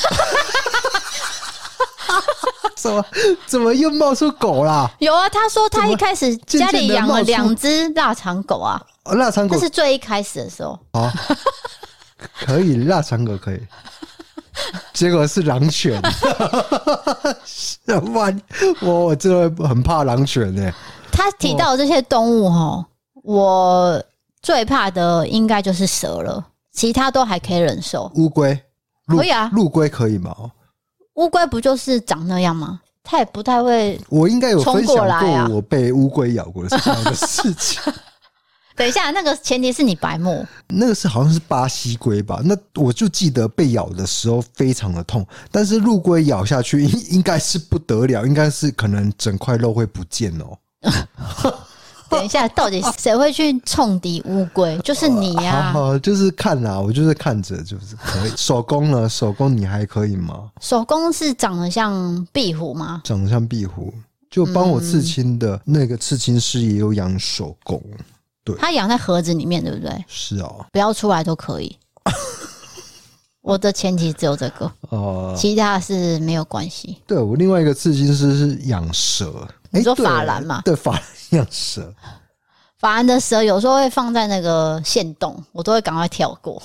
[2.76, 3.06] 怎么
[3.46, 4.90] 怎么又冒出狗啦？
[5.00, 11.14] 有啊，他说他一开始家里养了两只腊肠狗啊，腊肠狗这是最一开始的时候啊，
[12.46, 13.60] 可以腊肠狗可以，
[14.94, 16.02] 结果是狼犬，
[18.14, 18.32] 哇，
[18.82, 20.74] 我我真的很怕狼犬呢、欸。
[21.14, 22.86] 他提到的这些动物哈，
[23.24, 24.04] 我
[24.42, 28.12] 最怕的应该就是蛇了，其他都还可以忍受。
[28.16, 28.60] 乌龟
[29.08, 30.36] 可以啊，陆龟可以吗？
[31.14, 32.82] 乌龟不就是长那样吗？
[33.04, 34.00] 它也不太会。
[34.10, 36.78] 我应该有分享过我被乌龟咬过的
[37.14, 37.94] 事情。
[38.76, 40.44] 等一下，那个前提是你白目。
[40.70, 42.42] 那个是好像是巴西龟吧？
[42.44, 50.58] 那我就记得被咬的时候非常的痛，但是陆龟咬下去应应该是不得了，应该是可能整块肉会不见哦。
[52.10, 54.78] 等一下，到底谁会去冲敌乌龟？
[54.86, 56.00] 就是你呀、啊呃！
[56.00, 58.32] 就是看啦，我就是看着，就是可以。
[58.38, 59.08] 手工呢？
[59.10, 60.52] 手工你还可以吗？
[60.62, 63.02] 手工是长得像壁虎吗？
[63.04, 63.92] 长得像壁虎，
[64.30, 67.82] 就帮我刺青的那个刺青师也有养手工，
[68.44, 70.06] 对，他养在盒子里面，对不对？
[70.08, 71.76] 是哦，不要出来都可以。
[73.42, 77.00] 我的前提只有这个哦，呃、其他是没有关系。
[77.08, 79.46] 对，我另外一个刺青师是养蛇。
[79.74, 80.62] 你说法兰嘛？
[80.64, 81.94] 对，法兰养蛇，
[82.78, 86.62] 法兰的蛇有时候会放在那个线洞，我都会赶快跳过。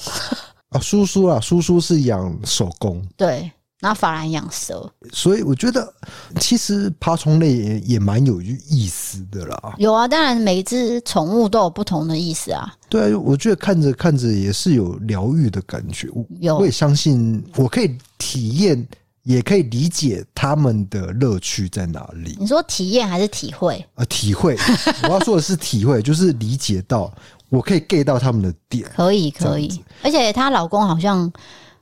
[0.71, 5.90] 啊， 叔叔啊，叔叔是养手工，对，然后法兰养蛇，所以我觉得
[6.38, 9.75] 其实爬虫类也也蛮有意思的啦。
[9.79, 12.71] 有啊，当然每一只宠物都有不同的意思啊。
[12.90, 16.09] 对啊，我觉得看着看着也是有疗愈的感觉。
[16.40, 18.87] 有，我也相信我可以体验。
[19.28, 22.34] 也可以理解他们的乐趣在哪里。
[22.40, 23.84] 你说体验还是体会？
[23.96, 24.56] 呃，体会。
[25.04, 27.12] 我要说的是体会，就是理解到
[27.50, 28.90] 我可以 get 到他们的点。
[28.96, 29.84] 可以，可以。
[30.02, 31.30] 而且她老公好像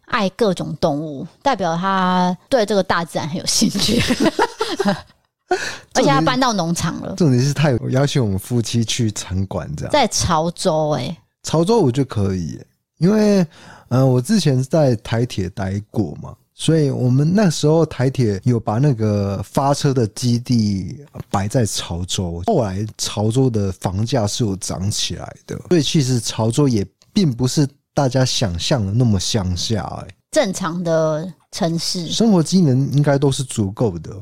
[0.07, 4.03] 爱各种动物，代表他对这个大自然很有兴趣。
[5.95, 7.15] 而且他搬到农场了。
[7.15, 12.61] 重点是他有邀请我们夫妻去参观，这样在潮州哎、欸，潮州我就可以，
[12.99, 13.39] 因为
[13.91, 16.35] 嗯、呃，我之前在台铁待过嘛。
[16.59, 34.17] 所以我们那时候台铁有把那个发车的基地摆在潮州，后来潮州的房价是有涨起来的，所以其实潮州也并不是大家想象的那么乡下，哎，正常的城市，生活机能应该都是足够的。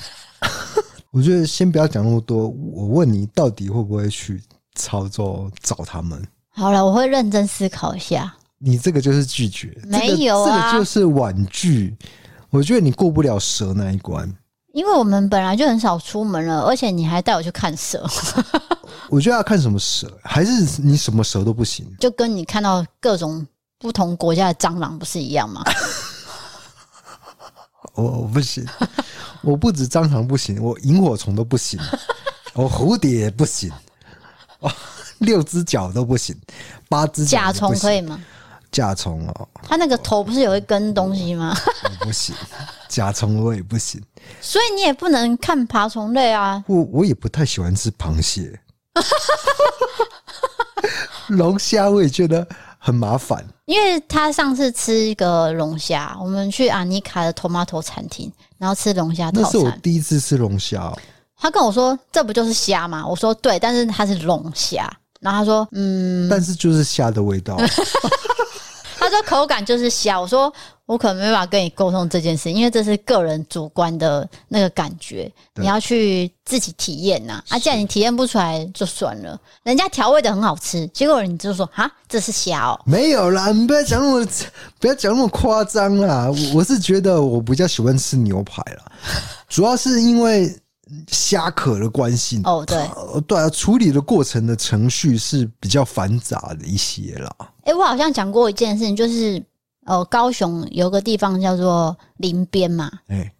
[1.10, 4.42] 我觉得先不要讲那么多，我问你，到底会不会去
[4.74, 6.22] 潮州找他们？
[6.50, 8.36] 好了，我会认真思考一下。
[8.58, 11.94] 你这个就是拒绝，没有啊，这个就是婉拒。
[12.50, 14.32] 我觉得你过不了蛇那一关，
[14.72, 18.06] 因为我们本来就很少出门了，而且你还带我去看蛇。
[19.10, 21.86] 我觉得要看什么蛇，还是你什么蛇都不行？
[22.00, 23.46] 就跟你看到各种
[23.78, 25.62] 不同国家的蟑螂不是一样吗？
[27.94, 28.66] 我我不行，
[29.42, 31.78] 我不止蟑螂不行，我萤火虫都不行，
[32.54, 33.70] 我蝴蝶也不行，
[35.18, 36.34] 六只脚都不行，
[36.88, 38.18] 八只甲虫可以吗？
[38.70, 41.56] 甲虫哦，它那个头不是有一根东西吗？
[41.84, 42.34] 我 不行，
[42.88, 44.02] 甲虫我也不行。
[44.40, 46.62] 所以你也不能看爬虫类啊。
[46.66, 48.58] 我我也不太喜欢吃螃蟹，
[51.28, 52.46] 龙虾我也觉得
[52.78, 53.44] 很麻烦。
[53.66, 59.30] 因为他上次吃一个龙虾，我们去阿尼卡的 Tomato 餐厅，然后吃龙虾。
[59.32, 60.98] 那是我第一次吃龙虾哦。
[61.38, 67.56] 他跟我说：“这不就是虾吗？”我说：“对，但是它是龙虾。”然后他说：“嗯，但是就是虾的味道。
[68.98, 70.52] ”他说：“口感就是虾。”我说
[70.84, 77.40] ：“我可能没办法跟你沟通这件事，因为这是个人主观的那个感觉，你要去自己体验呐。
[77.46, 82.80] 是啊，既然你体验不出来就算了，人家调味的很好吃，结果你就说啊，这是虾哦？
[82.84, 84.26] 没有啦，你不要讲那么
[84.80, 86.28] 不要讲那么夸张啦。
[86.28, 88.90] 我我是觉得我比较喜欢吃牛排啦，
[89.48, 90.54] 主要是因为。”
[91.08, 92.88] 虾壳的关系哦，对，
[93.26, 97.34] 对啊，处理的过程的程序是比较繁杂的一些啦。
[97.38, 99.42] 哎、欸，我好像讲过一件事情，就是
[99.84, 103.32] 呃，高雄有个地方叫做林边嘛，哎、欸，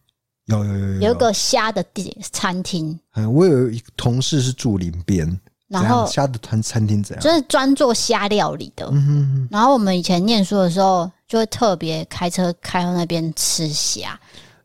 [0.46, 2.98] 有有有有，有一个虾的店餐厅。
[3.14, 7.22] 嗯，我有一个同事是住林边，然后虾的餐餐厅怎样？
[7.22, 8.86] 就是专做虾料理的。
[8.90, 9.48] 嗯哼哼。
[9.52, 14.18] 然后我们以前念书的时候，就会特别开车开到那边吃虾。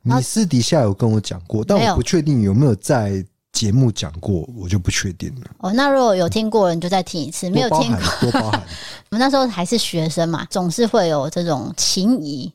[0.03, 5.51] 你私底下有跟我讲过，但我不确定有没有在节目讲过，我就不确定了。
[5.59, 8.63] 哦，那如果有听过，你就再听一次；没有听过，多包涵。
[9.11, 12.51] 我们那时候还是学生嘛，总是会有这种情谊，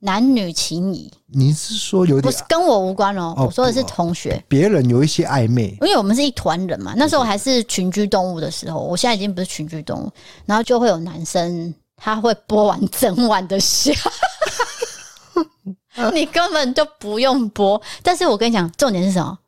[0.00, 1.10] 男女情谊。
[1.28, 2.22] 你是说有点？
[2.22, 6.92] 不是跟我无关哦，我说的是同学，别人有一些暧昧，因为我们是一团人嘛。
[6.96, 10.10] 那时候还是群居动物的时候，我现在已经不是群居动物，
[10.44, 13.92] 然后就会有男生他会播完整晚的虾。
[16.12, 19.38] 你根本就不用剥，但是我跟你讲，重点是什么？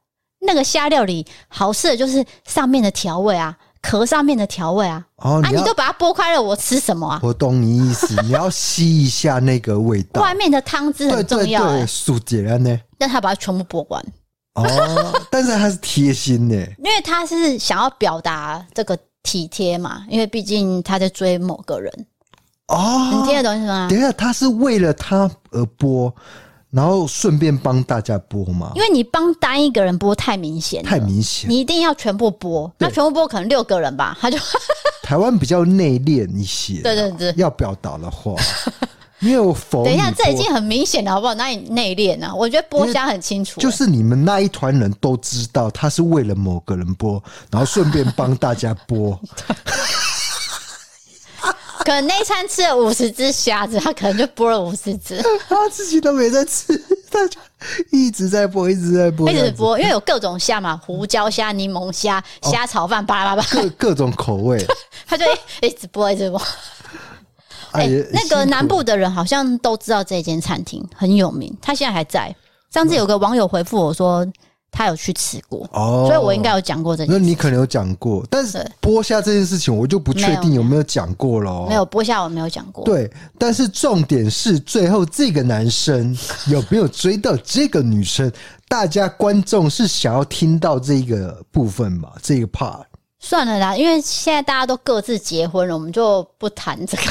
[0.47, 5.03] 那个虾料理好吃的就是上面的调味啊，壳上面的调味啊。
[5.17, 7.21] 哦，你啊，你都把它剥开了，我吃什么啊？
[7.23, 10.21] 我懂你意思， 你要吸一下那个味道。
[10.21, 12.79] 外面的汤汁很重要，欸，素洁呢？
[12.99, 14.05] 但他把它全部剥完。
[14.55, 22.07] 哦，但是他是贴心呢，因为他是想要表达这个体贴嘛，因为毕竟他在追某个人。
[22.69, 23.87] 哦，你听得懂是吗？
[23.91, 26.13] 等一下，他是为了他而播，
[26.71, 28.73] 然后顺便帮大家播吗？
[28.75, 32.73] 因为你帮单一个人播太明显，太明显，你一定要全部播。
[32.79, 34.39] 那全部播可能六个人吧，他就
[35.05, 36.81] 台湾比较内敛一些。
[36.81, 38.35] 对对对，要表达的话，
[39.19, 39.85] 没有否。
[39.85, 41.35] 等一下，这已经很明显了，好不好？
[41.35, 42.35] 哪里内敛呢？
[42.35, 49.15] 我觉得播虾很清楚，就是你们那一团人都知道他是为了某个人播，然后顺便帮大家剥。
[51.85, 57.39] 可能那一餐吃了五十只虾子，他可能就剥了五十只，他自己都没在吃，他就
[57.91, 64.67] 一直在剥，一直在剥，一直剥，因为有各种虾嘛，胡椒虾、柠檬虾、虾炒饭，巴拉巴拉，各各种口味，
[65.07, 65.27] 他就
[65.61, 66.43] 一直剥，一直剥。
[67.73, 72.35] 哎、欸，那个南部的人好像都知道这间餐厅很有名，他现在还在。
[72.73, 74.27] 上次有个网友回复我说。
[74.75, 77.19] 他有去吃过，哦，所以我应该有讲过这件事。
[77.19, 81.67] 那你可能有讲过，但是剥虾这件事情，我就不确定有没有讲过了。
[81.69, 82.85] 没有剥虾，我没有讲过。
[82.85, 83.09] 对，
[83.39, 86.17] 但是重点是最后这个男生
[86.49, 88.31] 有没有追到这个女生？
[88.67, 92.13] 大家观众是想要听到这个部分吧？
[92.21, 92.83] 这个 part
[93.21, 97.05] 算了啦，因为现在大家都各自结婚了，我们就不谈这个。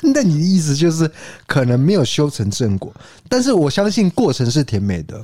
[0.14, 1.10] 那你的意思就是
[1.46, 2.92] 可能没有修成正果，
[3.28, 5.20] 但是我相信过程是甜美的。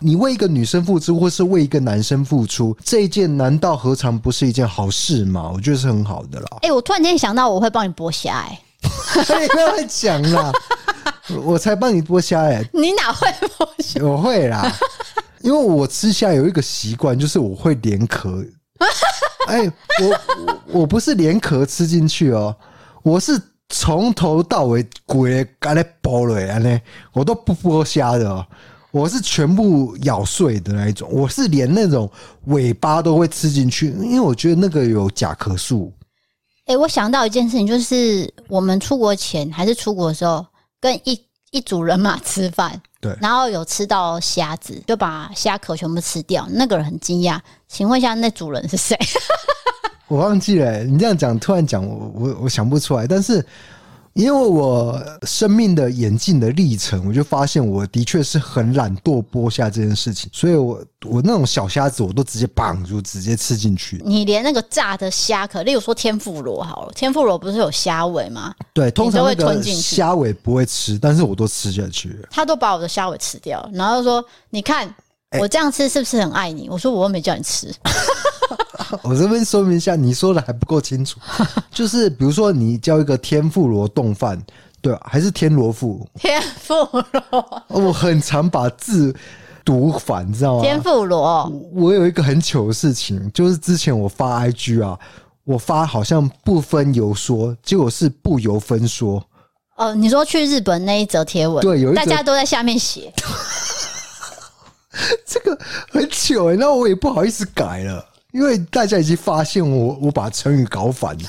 [0.00, 5.50] 你为一个女生付出，或是为一个男生付出，这一件难道何尝不是一件好事吗？
[5.54, 6.46] 我觉得是很好的啦。
[6.62, 8.60] 哎、欸，我突然间想到，我会帮你剥虾哎。
[9.40, 10.52] 你不要讲啦，
[11.44, 12.64] 我才帮你剥虾哎。
[12.74, 14.02] 你哪会剥虾？
[14.04, 14.72] 我会啦，
[15.42, 18.44] 因为我吃虾有一个习惯，就是我会连壳。
[19.46, 20.20] 哎、欸，我
[20.80, 22.56] 我不是连壳吃进去哦，
[23.02, 23.40] 我是。
[23.68, 26.62] 从头到尾，鬼干来剥了安！
[26.62, 26.80] 呢，
[27.12, 28.46] 我都不剥虾的，
[28.90, 31.08] 我是全部咬碎的那一种。
[31.12, 32.10] 我是连那种
[32.46, 35.92] 尾巴都会吃进去，因为我觉得那个有甲壳素。
[36.64, 40.44] 哎，我想到一件事情，就是我们出国前还是出国的时候，
[40.80, 46.46] 跟一一组人马吃饭，对，然后有吃到虾子，就把虾壳全部吃掉。
[46.50, 48.98] 那个人很惊讶，请问一下，那组人是谁？
[50.08, 53.06] 我忘记了、欸，你这样讲，突然讲，我我我想不出来。
[53.06, 53.44] 但是
[54.14, 64.02] 因为我生命的演进的历程，我就发现我的确是很懒惰剥虾这件事情，所以我我那种小虾子我都直接绑住，直接吃进去。
[64.04, 68.52] 你连那个炸的虾壳，例如说天妇罗好了，天妇罗不是有虾尾吗？
[68.72, 69.94] 对，通常会吞进去。
[69.94, 72.18] 虾尾不会吃，但是我都吃下去。
[72.30, 74.92] 他都把我的虾尾吃掉了，然后说：“你看
[75.38, 77.72] 我这样吃是不是很爱你？”我说：“我又没叫你吃。”
[79.02, 81.18] 我这边说明一下，你说的还不够清楚。
[81.70, 84.40] 就是比如说，你叫一个天妇罗冻饭，
[84.80, 85.00] 对吧？
[85.04, 86.06] 还是天罗妇？
[86.14, 86.74] 天妇
[87.12, 87.62] 罗。
[87.68, 89.14] 我很常把字
[89.64, 90.62] 读反，你知道吗？
[90.62, 91.52] 天妇罗。
[91.72, 94.98] 我有一个很糗的事情，就是之前我发 IG 啊，
[95.44, 99.22] 我发好像不分游说，结果是不由分说。
[99.76, 103.12] 哦，你说去日本那一则贴文，对，有一大家都在下面写，
[105.24, 105.56] 这个
[105.90, 108.04] 很糗那我也不好意思改了。
[108.32, 111.28] 因为大家已经发现我我把成语搞反了，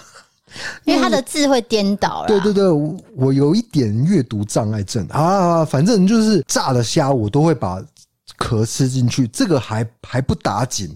[0.84, 2.28] 因为他的字会颠倒了。
[2.28, 2.68] 对对对，
[3.16, 7.82] 我有一点阅读障碍症啊，反正就是炸的虾我都会把
[8.36, 10.94] 壳吃进去，这个还还不打紧。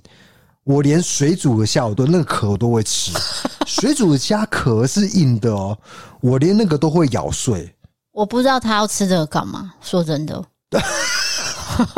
[0.64, 3.12] 我连水煮的虾我都那个壳我都会吃，
[3.66, 5.76] 水煮的虾壳是硬的哦，
[6.20, 7.74] 我连那个都会咬碎。
[8.12, 10.44] 我不知道他要吃这个干嘛，说真的。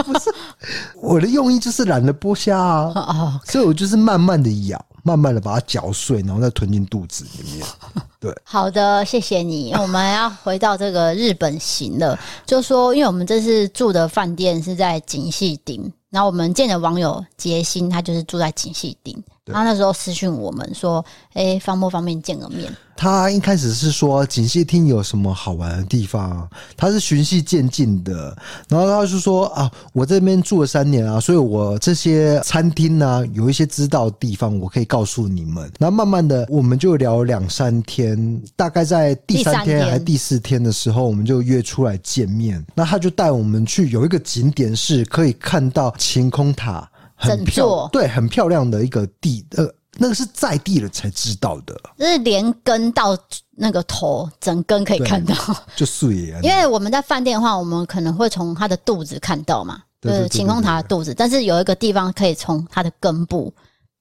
[0.05, 0.33] 不是
[1.01, 7.67] 我的用意，就是懒得剥虾啊，所以我就是慢慢的咬，慢慢的把它嚼碎，然后再吞进肚子里面。
[8.19, 9.73] 对，好的，谢谢你。
[9.75, 15.93] 我们要回到这个日本行了， 就说，因为我们这次住的饭店是在锦细町。
[16.09, 19.23] 然后我们见的网友杰心，他就是住在锦细町。
[19.53, 28.37] 他那时候私讯我们说：“哎、欸，方不方便见个面？”他一开始是说锦溪厅有什么好玩的地方，他是循序渐进的。
[28.69, 42.65] 然后他就说：“啊，我这边住了三年啊，所以我这些餐厅呢、啊，有一些知道的地方，我可以告诉你们。”然后慢慢的，我们就聊两三天，大概在第三天还是第四天的时候，我们就约出来见面。
[42.75, 46.89] 那他就带我们去有一个景点，是可以看到晴空塔。
[47.17, 53.17] 很漂亮，对，很漂亮的一个地，呃，那个是在地了才知道的，就是连根到
[53.51, 55.35] 那个头，整根可以看到，
[55.75, 56.43] 就素颜。
[56.45, 63.53] 因为我们在饭店的话，我们可能会从它的肚子看到嘛，就是晴空塔的肚子，但是有一个地方可以从它的根部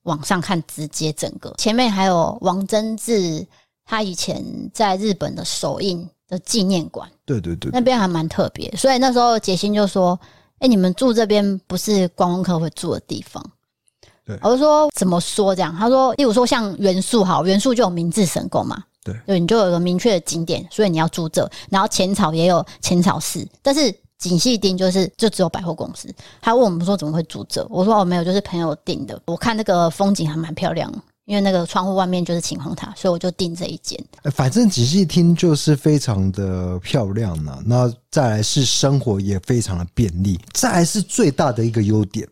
[0.04, 1.54] 往上看，直接整个。
[1.58, 3.48] 前面还有王贞治
[3.86, 4.44] 他以前
[4.74, 10.20] 在日本的首映的纪念馆，对对对，那边还蛮特别，所以那时候杰心就说。
[10.68, 13.44] 你们住这边不是观光客会住的地方。
[14.26, 15.76] 对，我就说怎么说这样？
[15.78, 18.84] 他说，例如说像元素好，元素就有明治神宫嘛。
[19.04, 21.48] 对，对，你就有一个明确的景点，所以你要住这。
[21.70, 26.12] 然后浅草也有浅草寺，但是锦细町就是就只有百货公司。
[26.42, 27.64] 他问我们说怎么会住这？
[27.70, 29.22] 我说哦没有，就是朋友订的。
[29.26, 30.92] 我看那个风景还蛮漂亮。
[31.26, 34.00] 因为那个窗户外面就是晴空塔，所以我就订这一间。
[34.32, 37.62] 反正仔细听就是非常的漂亮呢。
[37.66, 42.28] 那再来是生活也非常的便利，再来是最大的一个优点。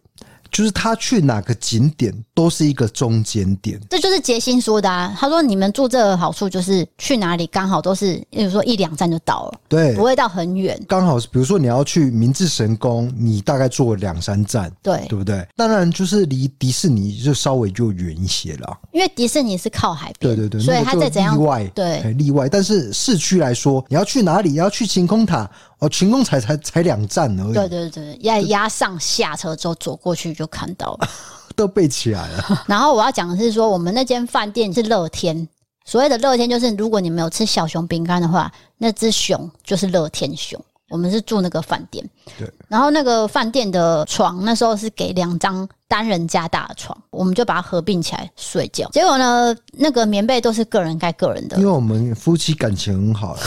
[0.52, 5.16] 就是他去哪个景点都是一个中间点，这就是杰心说的啊。
[5.20, 10.80] 他说你们住这个好处就是去哪里刚好都是，比如说一两站就到了，对，不会到很远。
[10.88, 15.48] 刚好是比如说你要去明治神宫，你大概坐两三站，对，对不对？
[15.56, 22.50] 当然就是离迪士尼就稍微就远一些了，因为迪士尼是靠海边，对对对，所以它在怎样例外，对例外。
[22.50, 24.56] 但是市区来说，你要去哪里？
[24.56, 25.50] 要去晴空塔。
[25.80, 27.54] 哦，晴空才才才两站而已。
[27.54, 31.10] 对对对，压压上下车之后走过去就看到了，
[31.56, 32.64] 都背起来了。
[32.68, 35.48] 然后我要讲的是说，我们那间饭店是乐天，
[35.86, 40.60] 所谓的乐天就是，如果你没有吃小熊饼干的话，那只熊就是乐天熊。
[40.94, 42.48] 我们是住那个饭店，对。
[42.68, 48.88] 然后那个饭店的床那时候是给两张单人加大的床，我们就把它合并起来睡觉。
[48.92, 53.36] 结果呢，那个棉被都是个人盖个人的，因为我们夫妻感情很好。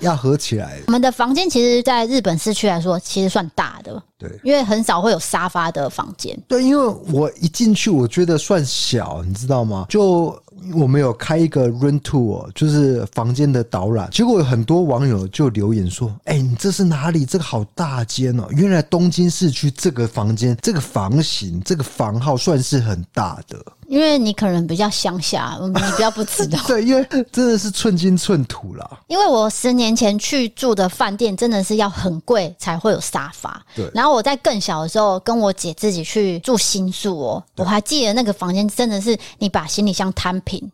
[0.00, 0.78] 要合起来。
[0.86, 4.02] 我们的房间其实，在日本市区来说，其实算大的。
[4.18, 6.38] 对，因为很少会有沙发的房间。
[6.48, 9.84] 对，因为我一进去，我觉得算小，你知道吗？
[9.90, 10.34] 就
[10.74, 14.08] 我们有开一个 room tour，就是房间的导览。
[14.10, 17.24] 结果有很多网友就留言说：“哎、你这是哪里？
[17.24, 18.46] 这个好大间哦！
[18.50, 23.58] 原来东京市区这个房间、这个房型、这个房号算是很大的。”
[23.90, 26.60] 因为你可能比较乡下， 你比较不知道。
[26.68, 28.88] 对，因为真的是寸金寸土啦。
[29.08, 33.60] 因为我十年前去住的饭店，真的是要很贵才会有沙发。
[33.74, 33.90] 对。
[33.92, 40.70] 然后我在更小的时候，跟我姐自己去住新宿哦，我还记得那个房间真的是你把行李箱摊平。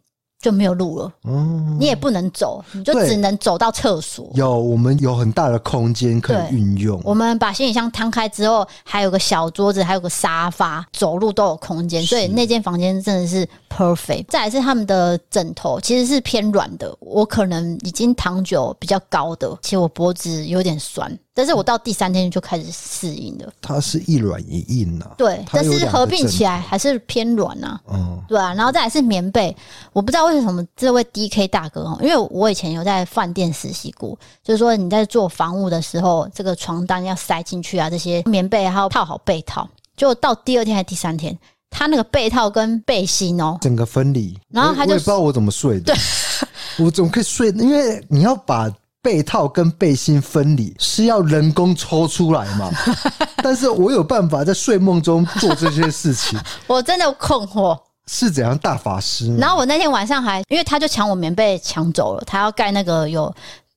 [0.46, 4.30] 就没有路了，嗯，你也不能走，你就只能走到厕所。
[4.34, 7.00] 有，我们有很大的空间可以运用。
[7.02, 14.26] 我们把行李箱摊开之后，还有个小桌子，还有个沙发，走路都有空间，所以那间房间真的是 perfect。
[14.28, 21.10] 再来是他们的枕头其实是偏软的，我可能已经躺久比较高的，其实我脖子有点酸。
[21.36, 23.52] 但是我到第三天就开始适应了。
[23.60, 25.14] 它是一软一硬呐、啊。
[25.18, 27.92] 对，但是合并起来还是偏软呐、啊。
[27.92, 28.54] 嗯，对啊。
[28.54, 29.54] 然后再来是棉被，
[29.92, 39.68] 我不知道为什么这位 DK 大哥哦，因为我以前有在饭店实习过，就是说你在做房屋的时候，这个床单要塞进去啊，这些棉被还要套好被套。
[39.94, 44.34] 就到第二天还是第三天，他那个被套跟背心哦，整个分离。
[44.48, 45.92] 然后他就我也不知道我怎么睡的。
[45.92, 45.96] 对，
[46.82, 47.50] 我怎么可以睡？
[47.50, 48.72] 因为你要把。
[49.06, 52.68] 被套跟背心分离是要人工抽出来嘛？
[53.40, 56.36] 但是我有办法在睡梦中做这些事情。
[56.66, 57.78] 我真的困惑，
[58.08, 59.32] 是怎样大法师？
[59.36, 63.32] 然后我那天晚上还，因为他就抢我棉被抢走了，他要盖那个有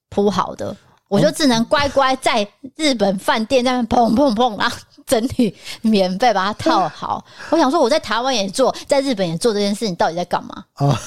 [0.09, 0.75] 铺好的，
[1.07, 4.75] 我就只能乖乖在日本饭店在那砰砰砰，然后
[5.05, 7.23] 整理棉被把它套好。
[7.51, 10.63] 我想说我在台湾也做，在日本也做这件事，你到底在干嘛？
[10.73, 10.99] 啊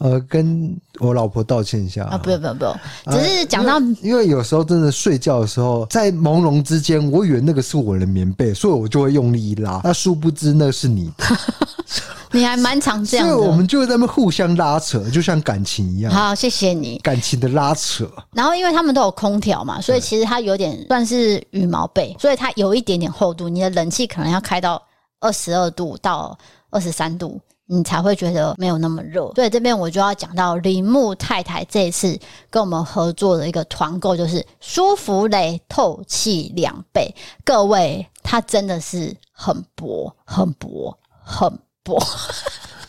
[0.00, 2.16] 呃，跟我老婆道歉一下啊！
[2.16, 2.76] 不用不用不用，
[3.10, 11.24] 只是讲到、呃因，因为有时候真的睡觉的时候，在朦胧之间，我以为那个是我的棉被，所以我就会用力一拉，那殊不知那是你的。
[12.32, 16.10] 你还蛮常这样的，所以我们就在那边互相拉扯，就像感情一样。
[16.10, 16.96] 好，谢谢你。
[17.02, 18.08] 感情的拉扯。
[18.32, 23.48] 然后，因为他们都有空调嘛，所以其实它有点算是羽毛被，所以它有一点点厚度。
[23.48, 24.80] 你的冷气可能要开到
[25.18, 26.38] 二十二度到
[26.70, 27.38] 二十三度。
[27.72, 32.18] 你才会觉得没有那么热，所以这边我就要讲到铃木太太这次
[32.50, 37.14] 跟我们合作的一个团购，就是舒芙蕾透气两倍。
[37.44, 41.48] 各位它真的是很薄、很薄、很
[41.84, 41.96] 薄。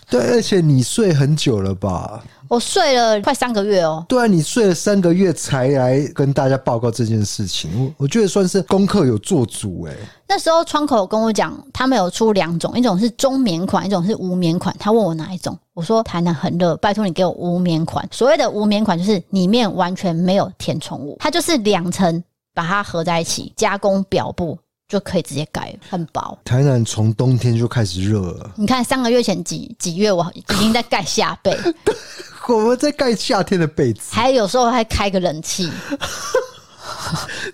[0.10, 2.24] 对，而且你睡很久了吧？
[2.52, 4.06] 我睡了快三个月哦。
[4.10, 9.96] 对啊，你睡了三个月才来跟大家报告这件事情，我我觉得算是功课有做足哎。
[10.28, 14.76] 那时候窗口有跟我讲，他们有出两种，一种是中棉款，一种是无棉款。
[14.78, 18.06] 他问我哪一种，我说台南很热，拜托你给我无棉款。
[18.12, 22.22] 所谓的无棉款就是里面完全没有填充物，它就是两层
[22.54, 24.60] 把它合在一起，加工表布。
[24.92, 26.38] 就可以直接盖，很薄。
[26.44, 28.52] 台南从冬天就开始热了。
[28.58, 31.58] 你看三个月前几几月，我已经在盖夏被，
[32.50, 35.72] 我们在盖夏天的被子，还有时候还开个冷气，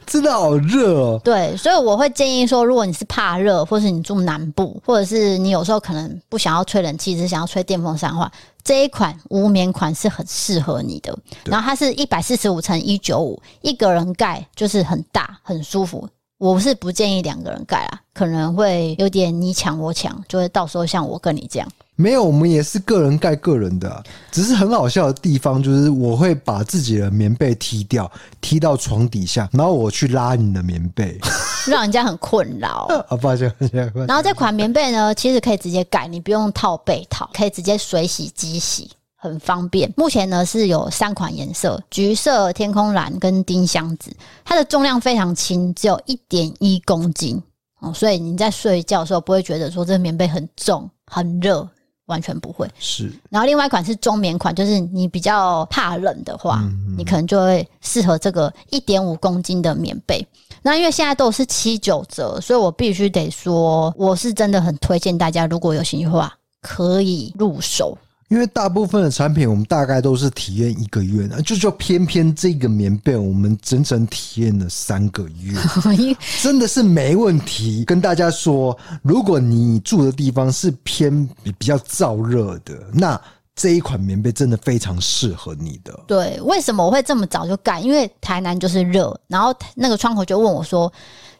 [0.07, 1.21] 真的好热哦。
[1.23, 8.31] 对，所以我会建议说，如果你是怕热，或是你住南部，或者是你有时候可能不想要吹冷气，只想要吹电风扇的话，
[8.63, 11.15] 这一款无棉款是很适合你的。
[11.45, 16.09] 然后它是一百四十五乘一九五，一个人盖就是很大，很舒服。
[16.37, 21.67] 我是不建议两个人盖啦，可能会有点你抢我抢，就会到时候像我跟你这样。
[21.95, 31.19] 没有，我们也是个人盖个人的啊，只是很好笑的地方就是我会把自己的棉被踢掉，踢到床底下，然后我去拉你的棉被，
[31.67, 32.85] 让人家很困扰。
[33.09, 33.91] 啊，抱歉，抱歉。
[34.07, 38.91] 然后这款棉被呢，其实可以直接盖，你不用套被套，可以直接水洗机洗。
[39.27, 39.91] 很方便。
[39.95, 44.11] 目前呢是有三款颜色：橘色、天空蓝跟丁香紫。
[44.43, 47.41] 它的重量非常轻，只有一点一公斤
[47.79, 51.67] 哦，所以你在睡觉的时候不会觉得说这棉被很重、很热，
[52.05, 52.67] 完全不会。
[52.79, 53.11] 是。
[53.29, 60.25] 然后另外一款是中棉款，就是你比较怕冷的话，嗯嗯，你可能就会适合这个一点五公斤的棉被。
[60.63, 67.97] 那因为现在都是七九折，所以我必须得说，我是真的很推荐大家，如果有兴趣的话，可以入手。
[68.29, 75.57] 因为大部分的产品，我们大概都是体验一个月的，就就偏偏这个棉被，我们整整体验了三个月，
[76.43, 77.85] 真的是没问题。
[77.85, 83.19] 跟大家说，如果你住的地方是偏比比较燥热的，那
[83.55, 85.97] 这一款棉被真的非常适合你的。
[86.05, 87.79] 对，为什么我会这么早就盖？
[87.79, 90.91] 因为台南就是热，然后那个窗口就问我说。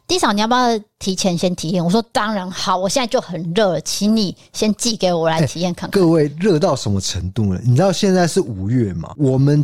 [0.08, 1.84] D 嫂，你要不要提前先体验？
[1.84, 6.02] 我说当然好，我现在就很热了，请你先寄给我，来体验看看。
[6.02, 7.60] 各位热到什么程度呢？
[7.66, 9.14] 你知道现在是五月嘛？
[9.18, 9.64] 我们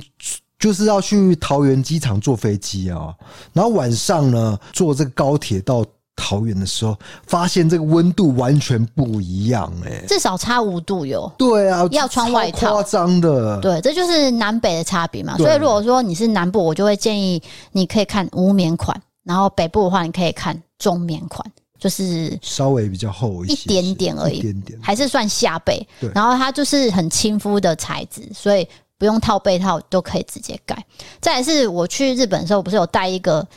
[0.60, 3.16] 就是要去桃园机场坐飞机啊，
[3.54, 5.86] 然后晚上呢坐这个高铁到
[6.18, 6.94] 桃园的时候，
[7.26, 11.32] 发现这个温度完全不一样哎，至少差五度哟。
[11.38, 13.62] 对啊，要穿外套，夸张的。
[13.62, 15.38] 对，这就是南北的差别嘛。
[15.38, 17.42] 所以如果说你是南部，我就会建议
[17.72, 19.02] 你可以看无棉款。
[19.24, 21.46] 然后北部的话，你可以看中棉款，
[21.80, 25.86] 就是稍微比较厚一些，一点点而已，一点点还是算夏被。
[26.00, 28.68] 对，然后它就是很亲肤的材质，所以
[28.98, 30.78] 不用套被套都可以直接盖。
[31.22, 33.48] 再来是我去日本的时候，不是有带一个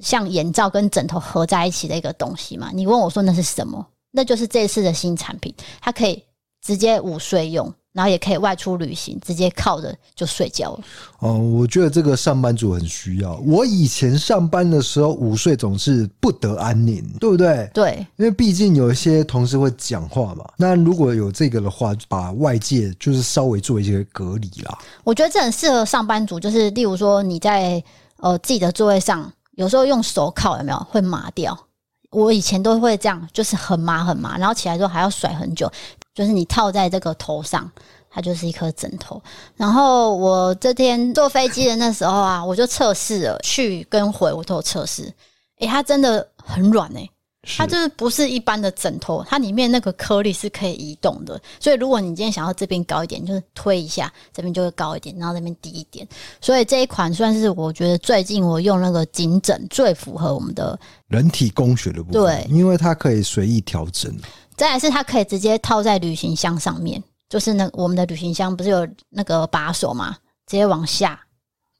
[0.00, 2.70] 像眼罩跟枕头合在一起的一个东西嘛？
[2.72, 3.84] 你问我说那是什么？
[4.12, 6.22] 那就是这次的新产品，它可以
[6.62, 7.72] 直接午睡用。
[7.96, 10.80] 然后也可以外出旅行，直接靠着就睡觉了。
[11.20, 13.36] 哦，我觉得这个上班族很需要。
[13.36, 17.70] 我以前上班的时候午睡总是不得安宁，对不对？
[17.72, 20.44] 对，因为毕竟有一些同事会讲话嘛。
[20.58, 24.76] 那如果有这个的话，把外界就是稍微做一些隔离啦。
[25.02, 27.82] 我觉得这很适合上班族，就是例如说你在
[28.18, 31.58] 呃自己的座位上，有时候用手靠有没有会麻掉？
[32.10, 35.70] 我以前都会这样，就是很麻很麻，然后起来之后还要甩很久。
[36.16, 37.70] 就是你套在这个头上，
[38.10, 39.22] 它就是一颗枕头。
[39.54, 45.12] 然后我这天坐飞机的那时候啊，我就测试了，去跟回我都有测试。
[45.60, 47.10] 诶，它真的很软诶，
[47.56, 51.38] 它就是不是一般的枕头，它里面那个颗粒是可以移动的。
[51.60, 56.08] 所以如果你今天想要这边高一点，就是推一下，这边就会高一点，然后这边低一点。
[56.40, 64.14] 所以这一款算是我觉得最近我用那个颈枕最符合我们的人体工学的部分，对，因为它可以随意调整。
[64.56, 71.20] 再来是它可以直接套在旅行箱上面，就是那我们的旅行箱不是有那个把手嘛，直接往下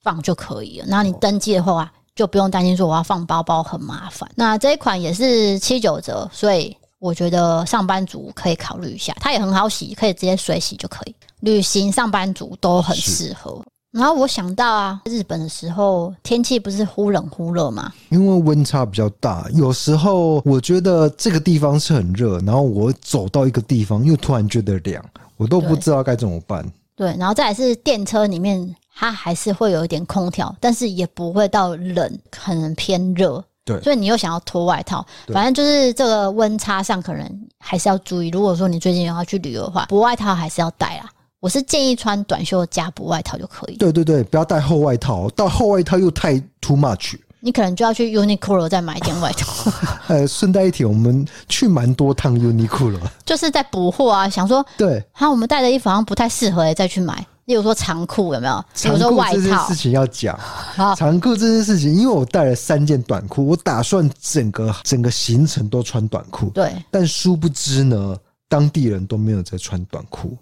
[0.03, 0.87] 放就可以了。
[0.89, 4.31] 然后你登机的话，就不用担心说我要放包包很麻烦。
[4.35, 9.15] 那这一款也是七九折，所以我觉得上班族可以考虑一下。
[9.21, 11.15] 它也很好洗，可以直接水洗就可以。
[11.41, 13.63] 旅行上班族都很适合。
[13.97, 17.91] 然后我想到啊，日本的时候天气不是忽冷忽热吗？
[18.11, 25.03] 因为温差比较大，有时候我觉得这个地方是很热，然后我走到一个地方又突然觉得凉，
[25.39, 26.63] 我都不知道该怎么办。
[26.95, 33.43] 对，然后再来是电车里面，它还是会有一点空调，但是也不会到冷，可能偏热。
[33.65, 38.29] 对，所以你又想要脱外套，反正就是这个温差上可能还是要注意。
[38.29, 41.11] 如果说你最近要去旅游的话，薄外套还是要带啦。
[41.41, 43.77] 我是建议穿短袖加薄外套就可以。
[43.77, 47.15] 对对对，不要带厚外套，带厚外套又太 too much。
[47.41, 49.71] 你可能就要去 Uniqlo 再买一件外套。
[50.09, 57.25] 呃，顺带一提，我们去蛮多趟 Uniqlo， 就是在补货啊，想说对，好，我们带的衣服好像不太适合，再去买。
[57.45, 58.65] 例如说长裤有没有？
[58.83, 60.37] 比如说外套这件事情要讲。
[60.97, 66.47] 长裤这件事情，因为我带了三件短裤，我打算整个整个行程都穿短裤。
[66.51, 68.17] 对，但殊不知呢，
[68.49, 70.37] 当地人都没有在穿短裤。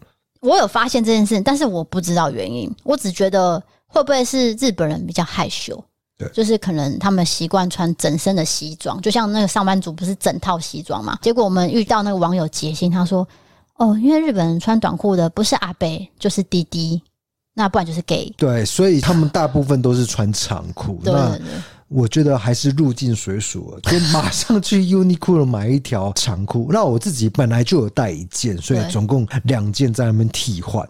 [0.45, 2.73] 我有发现这件事，但是我不知道原因。
[2.85, 5.83] 我只觉得会不会是日本人比较害羞？
[6.17, 11.19] 对，就是可能他们习惯穿整身的西装，就像那个上班族不是整套西装嘛？
[11.21, 13.27] 结果我们遇到那个网友杰心，他说。
[13.77, 17.03] 哦，因为日本人穿短裤的不是阿伯就是弟弟，
[17.55, 18.33] 那不然就是 gay。
[18.37, 21.01] 对，所以他们大部分都是穿长裤。
[21.03, 21.49] 对对对。
[21.95, 26.67] 我觉得还是入境随俗了，就马上去 Uniqlo 买一条长裤。
[26.71, 30.85] 那我自己本来就有带一件，所以总共两件在那边替换。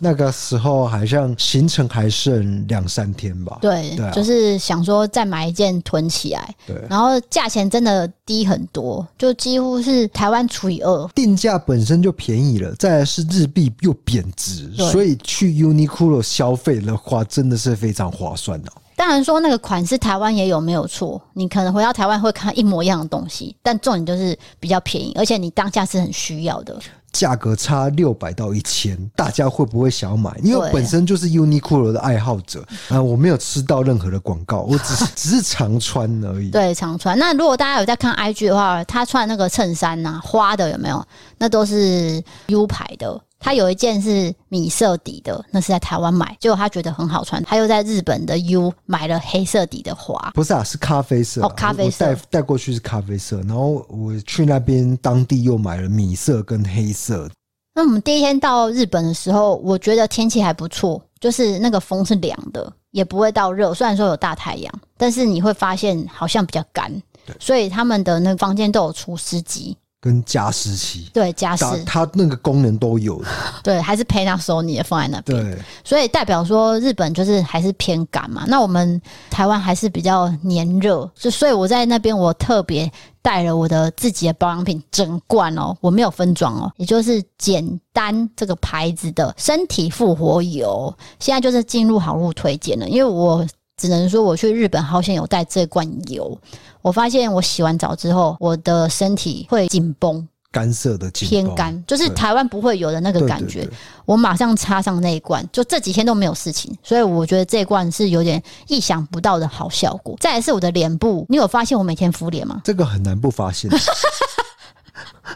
[0.00, 3.58] 那个时候好像行程还剩两三天吧。
[3.62, 6.54] 对，对啊，就是想说再买一件囤起来。
[6.66, 11.08] 对，然后价钱真的低很多，就几乎是台湾除以二。
[11.14, 18.72] 定价本身就便宜了，再来是日币又贬值，所以去 Uniqlo 消费的话，真的是非常划算的。
[18.96, 26.76] 当然说那个款式台湾也有没有错，你可能回到台湾会看一模一样的东西，但重点就是比较便宜，而且你当下是很需要的。
[27.12, 30.30] 价格差六百到一千，大家会不会想要买？
[30.42, 36.50] 因为我本身就是 Uniqlo 的爱好者啊，我没有吃到任何的广告，我只是 只是常穿而已。
[36.50, 37.18] 对，常穿。
[37.18, 41.02] 那如果大家有在看 IG 的话，他穿那个衬衫呐、啊，花的有没有？
[41.38, 43.18] 那都是 U 牌的。
[43.38, 57.30] 他有一件是米色底的，那是在台湾买，结果他觉得很好穿，他又在日本的 U 买了黑色底的花，不是啊，是咖啡色，哦，咖啡色，带带过去是咖啡色，然后我去那边当地又买了米色跟黑色。
[57.74, 66.90] 那我们第一天到日本的时候，我觉得天气还不错，就是那个风是凉的，也不会到热，虽然说有大太阳，但是你会发现好像比较干，
[67.38, 69.76] 所以他们的那个房间都有除湿机。
[70.06, 73.28] 跟加湿器，对，加湿，它那个功能都有的。
[73.62, 75.42] 对，还是 Panasonic 放在那边。
[75.42, 78.44] 对，所以代表说日本就是还是偏干嘛。
[78.46, 82.90] 那我们台湾还是比较黏热，就所以我在那边我特别
[83.20, 93.44] 带了我的自己的保养品整罐哦，我没有分装哦，也就是简单这个牌子的身体复活油，现在就是进入好物推荐了，因为我。
[93.76, 96.38] 只能说我去日本好像有带这罐油，
[96.80, 103.68] 我发现我洗完澡之后，我的身体会紧绷，干涩的偏干，就是台湾不会有的那个感觉。
[104.06, 110.16] 我马上插上那一罐，就这几天都没有事情，所以我觉得这一罐是有点意想不到的好效果。
[110.20, 112.62] 再来是我的脸部，你有发现我每天敷脸吗？
[112.64, 113.70] 这个很难不发现。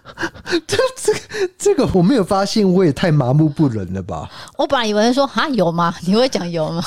[0.66, 4.28] 这这个这个我没有发现，我也太麻木不仁了吧？
[4.59, 5.94] 我本来以为说啊有吗？
[6.07, 6.82] 你会讲有吗？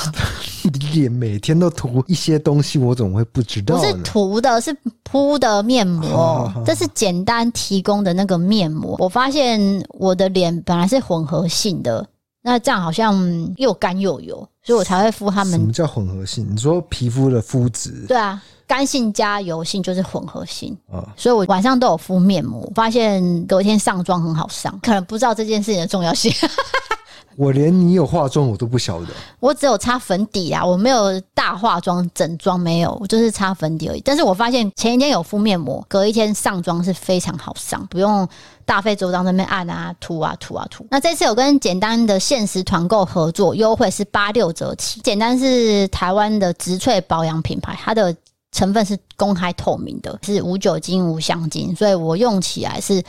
[0.64, 3.76] 你脸每天都涂一些东西，我怎么会不知道？
[3.78, 6.52] 不是涂的，是铺的面膜。
[6.66, 8.96] 这是简单提供的那个面膜。
[9.00, 9.60] 我发现
[9.90, 12.06] 我的脸本来是混合性的，
[12.42, 13.16] 那这样好像
[13.58, 15.54] 又干又油，所以我才会敷他们。
[15.54, 16.48] 什么叫混合性？
[16.50, 18.06] 你说皮肤的肤质？
[18.08, 18.42] 对啊。
[18.66, 20.76] 干性加油性就是混合性，
[21.16, 26.32] 所以我晚上都有敷面膜，发现隔天上妆很好上，可能不知道这件事情的重要性。
[27.36, 29.08] 我连你有化妆我都不晓得，
[29.40, 34.02] 我只有擦粉底啊，我没有大化妆，整妆没有，我就是擦粉底而已。
[34.02, 38.28] 但是我发现前一天有敷面膜，隔一天上妆是非常好上，不用
[38.66, 40.86] 大费周章在那边按啊、涂啊、涂啊、涂。
[40.92, 45.02] 那这次有跟简单的限时团购合作，优惠是八六折起。
[45.02, 48.16] 简单是台湾的植萃保养品牌，它的。
[48.54, 53.04] 成分是公开透明的，是无酒精、无香精，所以我用起来是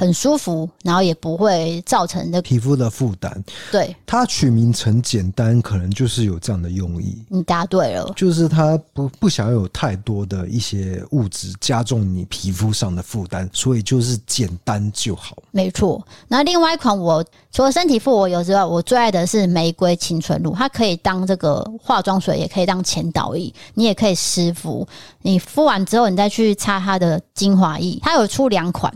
[0.00, 3.44] 很舒服，然后也不会造成的皮肤的负担。
[3.70, 7.22] 对，它取名很简单，可能就是有这样的用意。
[7.28, 15.36] 你答对了，就是它不不想要有太多的一些物质加重你皮肤上的负担，所以就是简单就好。
[15.50, 16.02] 没错。
[16.28, 17.22] 那另外一款，我
[17.52, 24.88] 除了身体复活油之外，我最爱的是玫瑰青春露，它可以当这个化妆水，也可以当前导液，你也可以湿敷。
[25.20, 28.90] 你敷完之后，你再去擦它的精华液，它有出两款。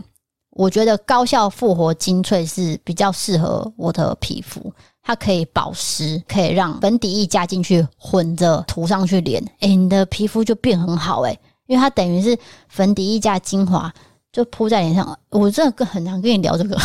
[0.55, 4.71] 我觉得高效复活精粹是比较适合我的皮肤，
[5.03, 12.37] 它可以保湿，可以让粉底液加进去混着涂上去脸，哎、欸，你的皮肤就变很好哎、欸，因为它等于是
[12.69, 13.93] 粉底液加精华
[14.31, 15.19] 就铺在脸上。
[15.29, 16.77] 我真的很难跟你聊这个，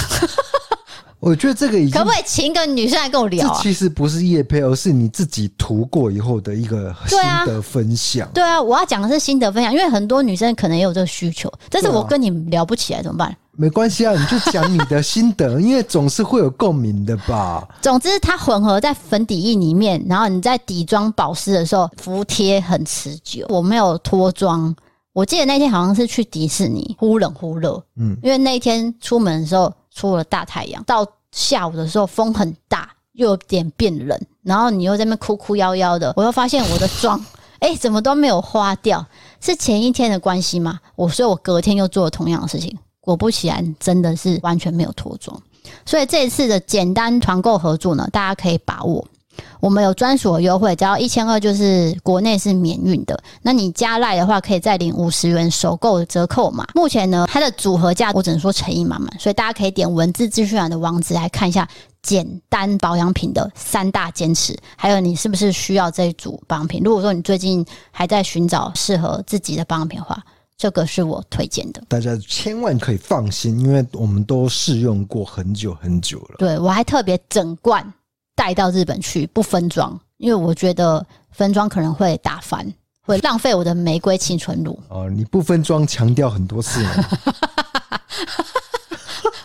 [1.21, 3.55] 我觉得这个已经可不可以请一个女生来跟我聊、啊？
[3.55, 7.17] 这其实不是夜配，而是你自己涂过以后的一个心
[7.47, 8.29] 得分享。
[8.35, 13.37] 对啊，对啊，我要讲的是心得分享，因为很多女生可能也有这个需求，但是我跟你聊不起来怎么办？
[13.61, 17.69] 没关系啊，你就讲你的心得， 因为总是会有共鸣的吧。
[17.83, 23.45] 总之，它混合在粉底液里面，然后你在底妆保湿的时候，服帖很持久。
[23.51, 24.75] 我没有脱妆，
[25.13, 37.23] 我记得那天好像是去迪士尼，忽冷忽热，嗯，因为那天出门的时候出了大太阳，到下午的时候风很大，又有点变冷，然后你又在那边哭哭夭夭的，我又发现我的妆，
[37.59, 39.07] 哎、欸，怎么都没有花掉？
[39.39, 40.81] 是前一天的关系吗？
[40.97, 42.75] 我所以，我隔天又做了同样的事情。
[43.01, 45.41] 果不其然，真的是完全没有脱妆，
[45.85, 49.07] 所以这一次的简单团购合作呢，大家可以把握。
[49.59, 53.19] 我们有专属的优惠，只要一千二，就是国内是免运的。
[53.41, 56.67] 那你加赖的话，可以再领五十元首购折扣码。
[56.75, 61.67] 目前呢，它的组合价我只能说诚意满满，所以大家可以点文字资讯栏的网址来看一下
[62.03, 66.83] 简单保养品的三大坚持，还有你是不是需要这一组保养品。
[66.85, 70.23] 如果说你最近还在寻找适合自己的保养品的话，
[70.61, 76.35] 这个是我推荐的，大家千万可以放心，因为我们都试用过很久很久了。
[76.37, 77.83] 对，我还特别整罐
[78.37, 84.79] 带到日本去，不分装，因为我觉得分装可能会打翻，会浪费我的玫瑰青春露。
[84.91, 86.85] 哦，你不分装强调很多次。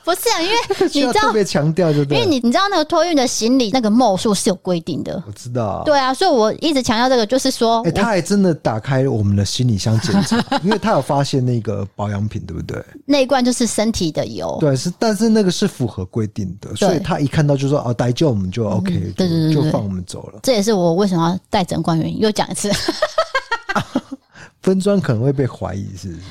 [0.06, 0.56] 不是啊，因为
[0.94, 5.82] 你知道特别强调，就对，因为你你知道那个托运的行李那个墨数是有规定的，我知道。
[5.84, 12.80] 对啊，所以我一直强调这个，就是说，哎，他还真的打开我们的行李箱检查， 因为他有发现那个保养品，对不对？
[13.04, 20.40] 那一罐就是身体的油，对，是，但是那个是符合规定的，所以他一看到就说哦，带救我们就 OK，对对对，就放我们走了。
[20.44, 22.20] 这也是我为什么要带整罐原因。
[22.20, 22.72] 又讲一次，
[24.62, 26.22] 分装可能会被怀疑，是不是？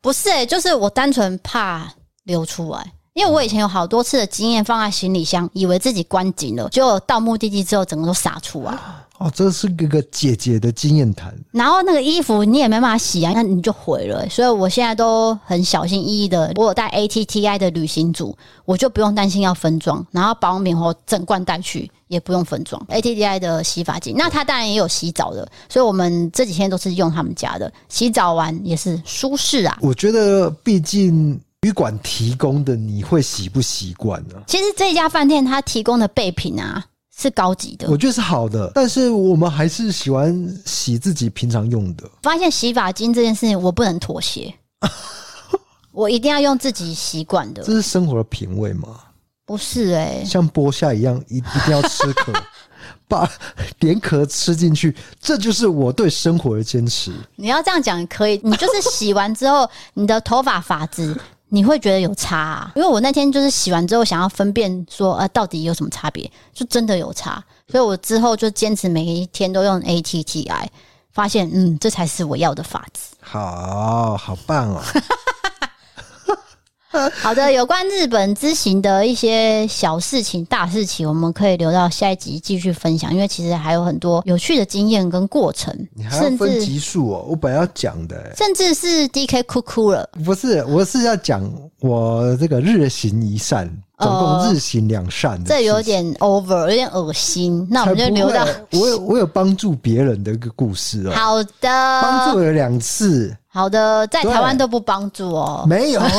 [0.00, 1.92] 不是，哎，就是我单纯怕
[2.24, 2.92] 流出来。
[3.14, 8.72] 因为我以前有好多次的经验，放在行李箱，以为自己关紧了，结果到目的地之后，整个都洒出来。
[9.18, 11.32] 哦，这是一个姐姐的经验谈。
[11.52, 14.26] 然后那个衣服你也没办法洗啊，那你就毁了。
[14.28, 16.50] 所以我现在都很小心翼翼的。
[16.56, 20.04] 我有带 ATTI 的旅行组，我就不用担心要分装。
[20.10, 22.82] 然后保养品我整罐带去，也不用分装。
[22.88, 29.78] ATTI 的洗发精，那它当然也有洗澡的，所以我们这几天都是用他们家的，洗澡完也是舒适啊。
[29.82, 31.38] 我觉得，毕竟。
[31.62, 34.34] 旅馆提供的你会习不习惯呢？
[34.48, 36.84] 其实这家饭店它提供的备品啊
[37.16, 38.72] 是高级的，我觉得是好的。
[38.74, 42.10] 但是我们还是喜欢洗自己平常用的。
[42.24, 44.52] 发现洗发精这件事情我不能妥协，
[45.92, 47.62] 我一定要用自己习惯的。
[47.62, 48.98] 这是生活的品味吗？
[49.46, 52.32] 不是哎、欸，像剥虾一样，一一定要吃壳，
[53.06, 53.30] 把
[53.78, 57.12] 连壳吃进去，这就是我对生活的坚持。
[57.36, 61.16] 你要这样讲可以，你就是洗完之后，你的头发发质。
[61.54, 62.72] 你会觉得有差啊？
[62.74, 70.66] 因为我那天就是洗完之后想要分辨说，呃，到底有什么差别，就真的有差，所以我之后就坚持每一天都用 ATTI，
[71.12, 73.14] 发现，嗯，这才是我要的法子。
[73.20, 74.80] 好好棒哦！
[77.22, 83.12] 好的，有关日本之行的一些小事情、大事情，我们可以留到下一集继续分享。
[83.12, 87.24] 因为其实还有很多有趣的经验跟过程，你还要分集数哦。
[87.28, 90.08] 我本来要讲的、欸，甚至是 DK 哭哭了。
[90.24, 93.66] 不是，我是要讲我这个日行一善，
[93.98, 95.44] 总共日行两善、呃。
[95.46, 97.66] 这有点 over，有点恶心。
[97.70, 101.12] 那我们就留到我有我有帮助别人的一个故事哦。
[101.14, 101.68] 好的，
[102.02, 103.34] 帮助了两次。
[103.48, 105.64] 好的，在台湾都不帮助哦。
[105.66, 106.02] 没有。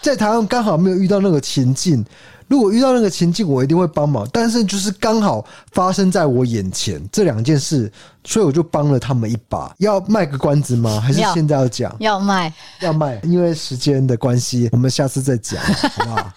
[0.00, 2.04] 在台湾刚好没有遇到那个情境，
[2.46, 4.26] 如果遇到那个情境，我一定会帮忙。
[4.32, 7.90] 但是就是刚好发生在我眼前这两件事，
[8.24, 9.74] 所以我就帮了他们一把。
[9.78, 10.98] 要卖个关子吗？
[11.04, 11.94] 还是现在要讲？
[11.98, 13.20] 要卖，要卖。
[13.24, 15.60] 因为时间的关系，我们下次再讲，
[15.92, 16.32] 好不好？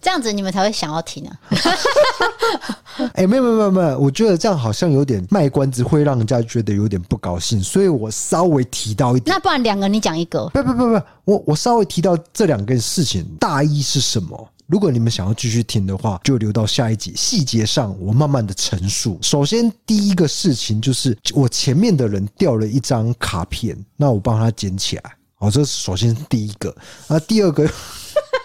[0.00, 1.36] 这样子你们才会想要听啊！
[3.14, 9.34] 哎、欸，没有没有没有没有，我觉得这样好像有点卖关子，会让人家觉得有点不高兴，所以我稍微提到一点。
[9.34, 10.46] 那不然两个你讲一个？
[10.48, 14.48] 不不不不，我我稍微提到这两个事情大意是什么？
[14.66, 19.18] 如果你们想要继续听的话，就留到下一集，细节上我慢慢的陈述。
[19.20, 25.02] 首先第一个事情就是我前面的人掉了一张卡片，那我帮他捡起来。
[25.38, 26.74] 好，这是首先第一个。
[27.08, 27.68] 那，第二个。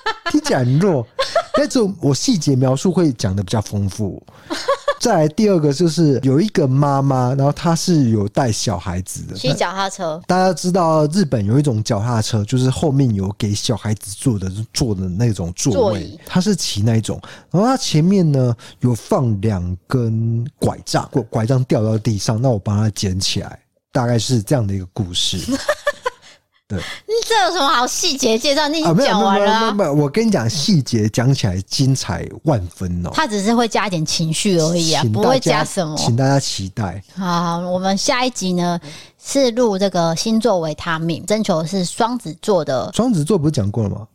[0.31, 1.05] 听起来很弱，
[1.55, 4.21] 但是我细节描述会讲的比较丰富。
[4.99, 10.21] 再来第二个就是有一个妈妈，然后她是有带小孩子的，骑脚踏车。
[10.27, 17.19] 大家知道日本有一种脚踏车，就是后面有给小孩子坐的坐的那种座位，她是骑那一种。
[17.49, 23.59] 然后她前面呢有放两根拐杖，拐杖掉到地上，那我帮她捡起来，
[23.91, 25.39] 大概是这样的一个故事。
[26.72, 26.82] 对，
[27.28, 28.67] 这有什么好细节介绍？
[28.69, 29.72] 你已经讲完了、啊啊。
[29.74, 33.11] 没有，没有，我跟你讲，细节讲起来精彩万分哦。
[33.13, 35.97] 他只是会加一点情绪而已啊，不会加什么。
[35.97, 37.03] 请大家期待。
[37.15, 38.80] 好，我们下一集呢
[39.22, 42.89] 是录这个星座维他命，征求的是双子座的。
[42.93, 44.07] 双子座不是讲过了吗？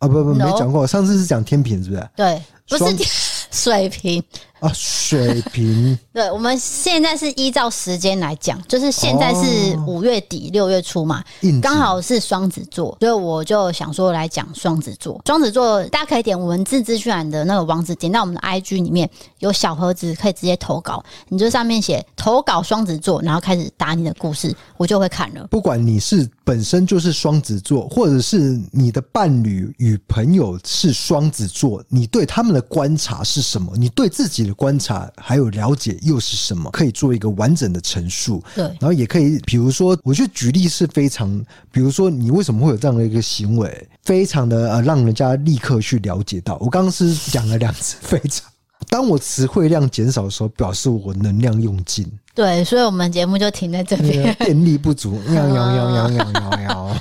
[0.00, 0.86] 啊，不不，没讲过。
[0.86, 2.08] 上次是讲天平，是不是？
[2.16, 3.08] 对，不是天
[3.52, 4.22] 水瓶。
[4.60, 5.98] 啊，水平。
[6.12, 11.22] 对，我们现在是依照时间来讲，就是现在是五月底六月初嘛，
[11.60, 15.20] 刚好是双子座，所以我就想说来讲双子座。
[15.24, 19.08] 双子座大家可以点文字资讯栏的那个网址，点到我们的 IG 里面
[19.38, 21.02] 有小盒子，可以直接投稿。
[21.28, 25.46] 你就上面写投稿双子座，然后开始打你的故事，我就会看了。
[25.46, 33.72] 不管你是本身就是双子座，或者是你的伴侣与朋友是双子座，你对他们的观察是什么？
[33.76, 36.70] 你对自己的观察还有了解又是什么？
[36.70, 38.42] 可以做一个完整的陈述。
[38.54, 41.42] 对，然后也可以，比如说，我觉得举例是非常，
[41.72, 46.58] 比如说你为什么会有这样的一个行为，非常的呃，让人家立刻去了解到。
[46.60, 48.50] 我刚刚是讲了两次，非常。
[48.88, 52.10] 当我词汇量减少的时候，表示我能量用尽。
[52.34, 56.96] 对，所以我们节目就停在这边，电力不足，喵喵喵喵喵喵喵。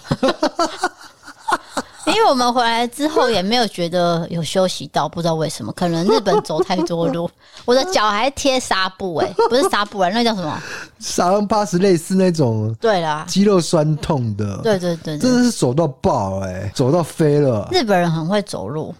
[2.09, 7.29] 因为我们回来之后也没有觉得有休息到，不知道为什么，可能日本走太多路，
[7.65, 10.61] 我的脚还贴纱布，哎，不是纱布啊，那叫什么？
[10.99, 17.67] 沙龙巴斯类似那种，对啦，肌肉酸痛的，对对对，真的是走到爆，哎，走到飞了。
[17.71, 18.93] 日本人很会走路。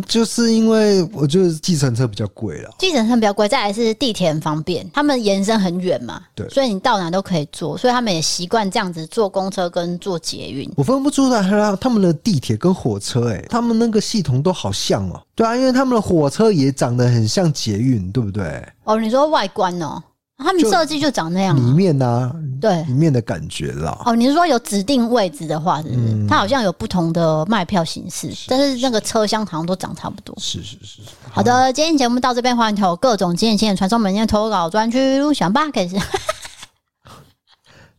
[0.00, 10.70] 就是因为我觉得计程车比较贵了，计程车比较贵，再来是地铁很方便，他们延伸很远嘛，对，所以你到哪都可以坐，所以他们也习惯这样子坐公车跟坐捷运。
[10.76, 11.42] 我分不出来
[11.80, 18.66] 他们的地铁跟火车，哎，他们那个系统都好像哦，对啊，因为他们的火车也长得很像捷运，对不对？
[18.84, 20.02] 哦，你说外观哦。
[20.36, 22.34] 他们设计就长那样，里面呢、啊，
[22.64, 24.00] 对，里面的感觉啦。
[24.06, 25.96] 哦，你是说有指定位置的话，是不是？
[26.00, 30.34] 嗯、它好像有不同的卖票形式，但是那个车厢好像都长差不多。
[30.38, 31.02] 是是是。
[31.30, 35.96] 好的，今天节目到这边，欢迎投各种经验、经验传送门件投稿专区，想吧，可以是。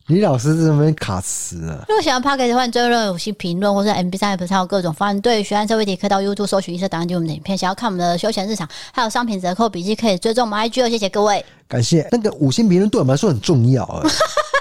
[0.08, 1.84] 李老师在这边卡词了。
[1.88, 5.20] 如果喜欢 Podcast 欢迎追论五星评论，或是 MB 三 App 上有各种方案。
[5.20, 7.56] 对学案社会题，可以到 YouTube 搜寻“一色档案”我们的影片。
[7.56, 10.88] 想要看我们的休闲日常，还有商品折扣笔记，可以追踪我们 IG 哦。
[10.88, 14.02] 谢谢各位，感谢那个五星评论对我们来说很重要啊。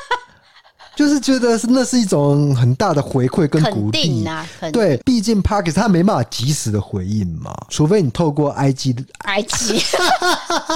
[0.95, 4.25] 就是觉得是那是一种很大的回馈跟鼓励。
[4.25, 9.83] 啊，对，毕竟 Podcast 他没办法及时的回应嘛，除非你透过 IG IG，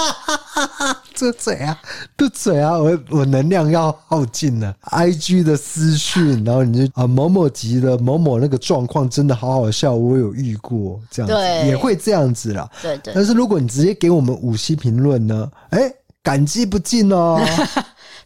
[1.14, 1.78] 这嘴啊，
[2.16, 11.68] 这嘴啊，我我能量要耗尽了，IG 的私讯，然后你就啊某某级的某某那个状况真的好好笑，我有遇过这样子，对。
[11.68, 13.12] 也会这样子啦，对，对。
[13.12, 13.14] 对。
[13.14, 17.40] 但是如果你直接给我们五星评论呢，哎、欸，感激不尽哦。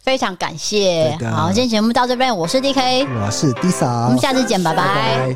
[0.05, 5.35] 非常感谢，好，今天节目到这边，我是 D K，我是 DISA，我们下次见，拜拜。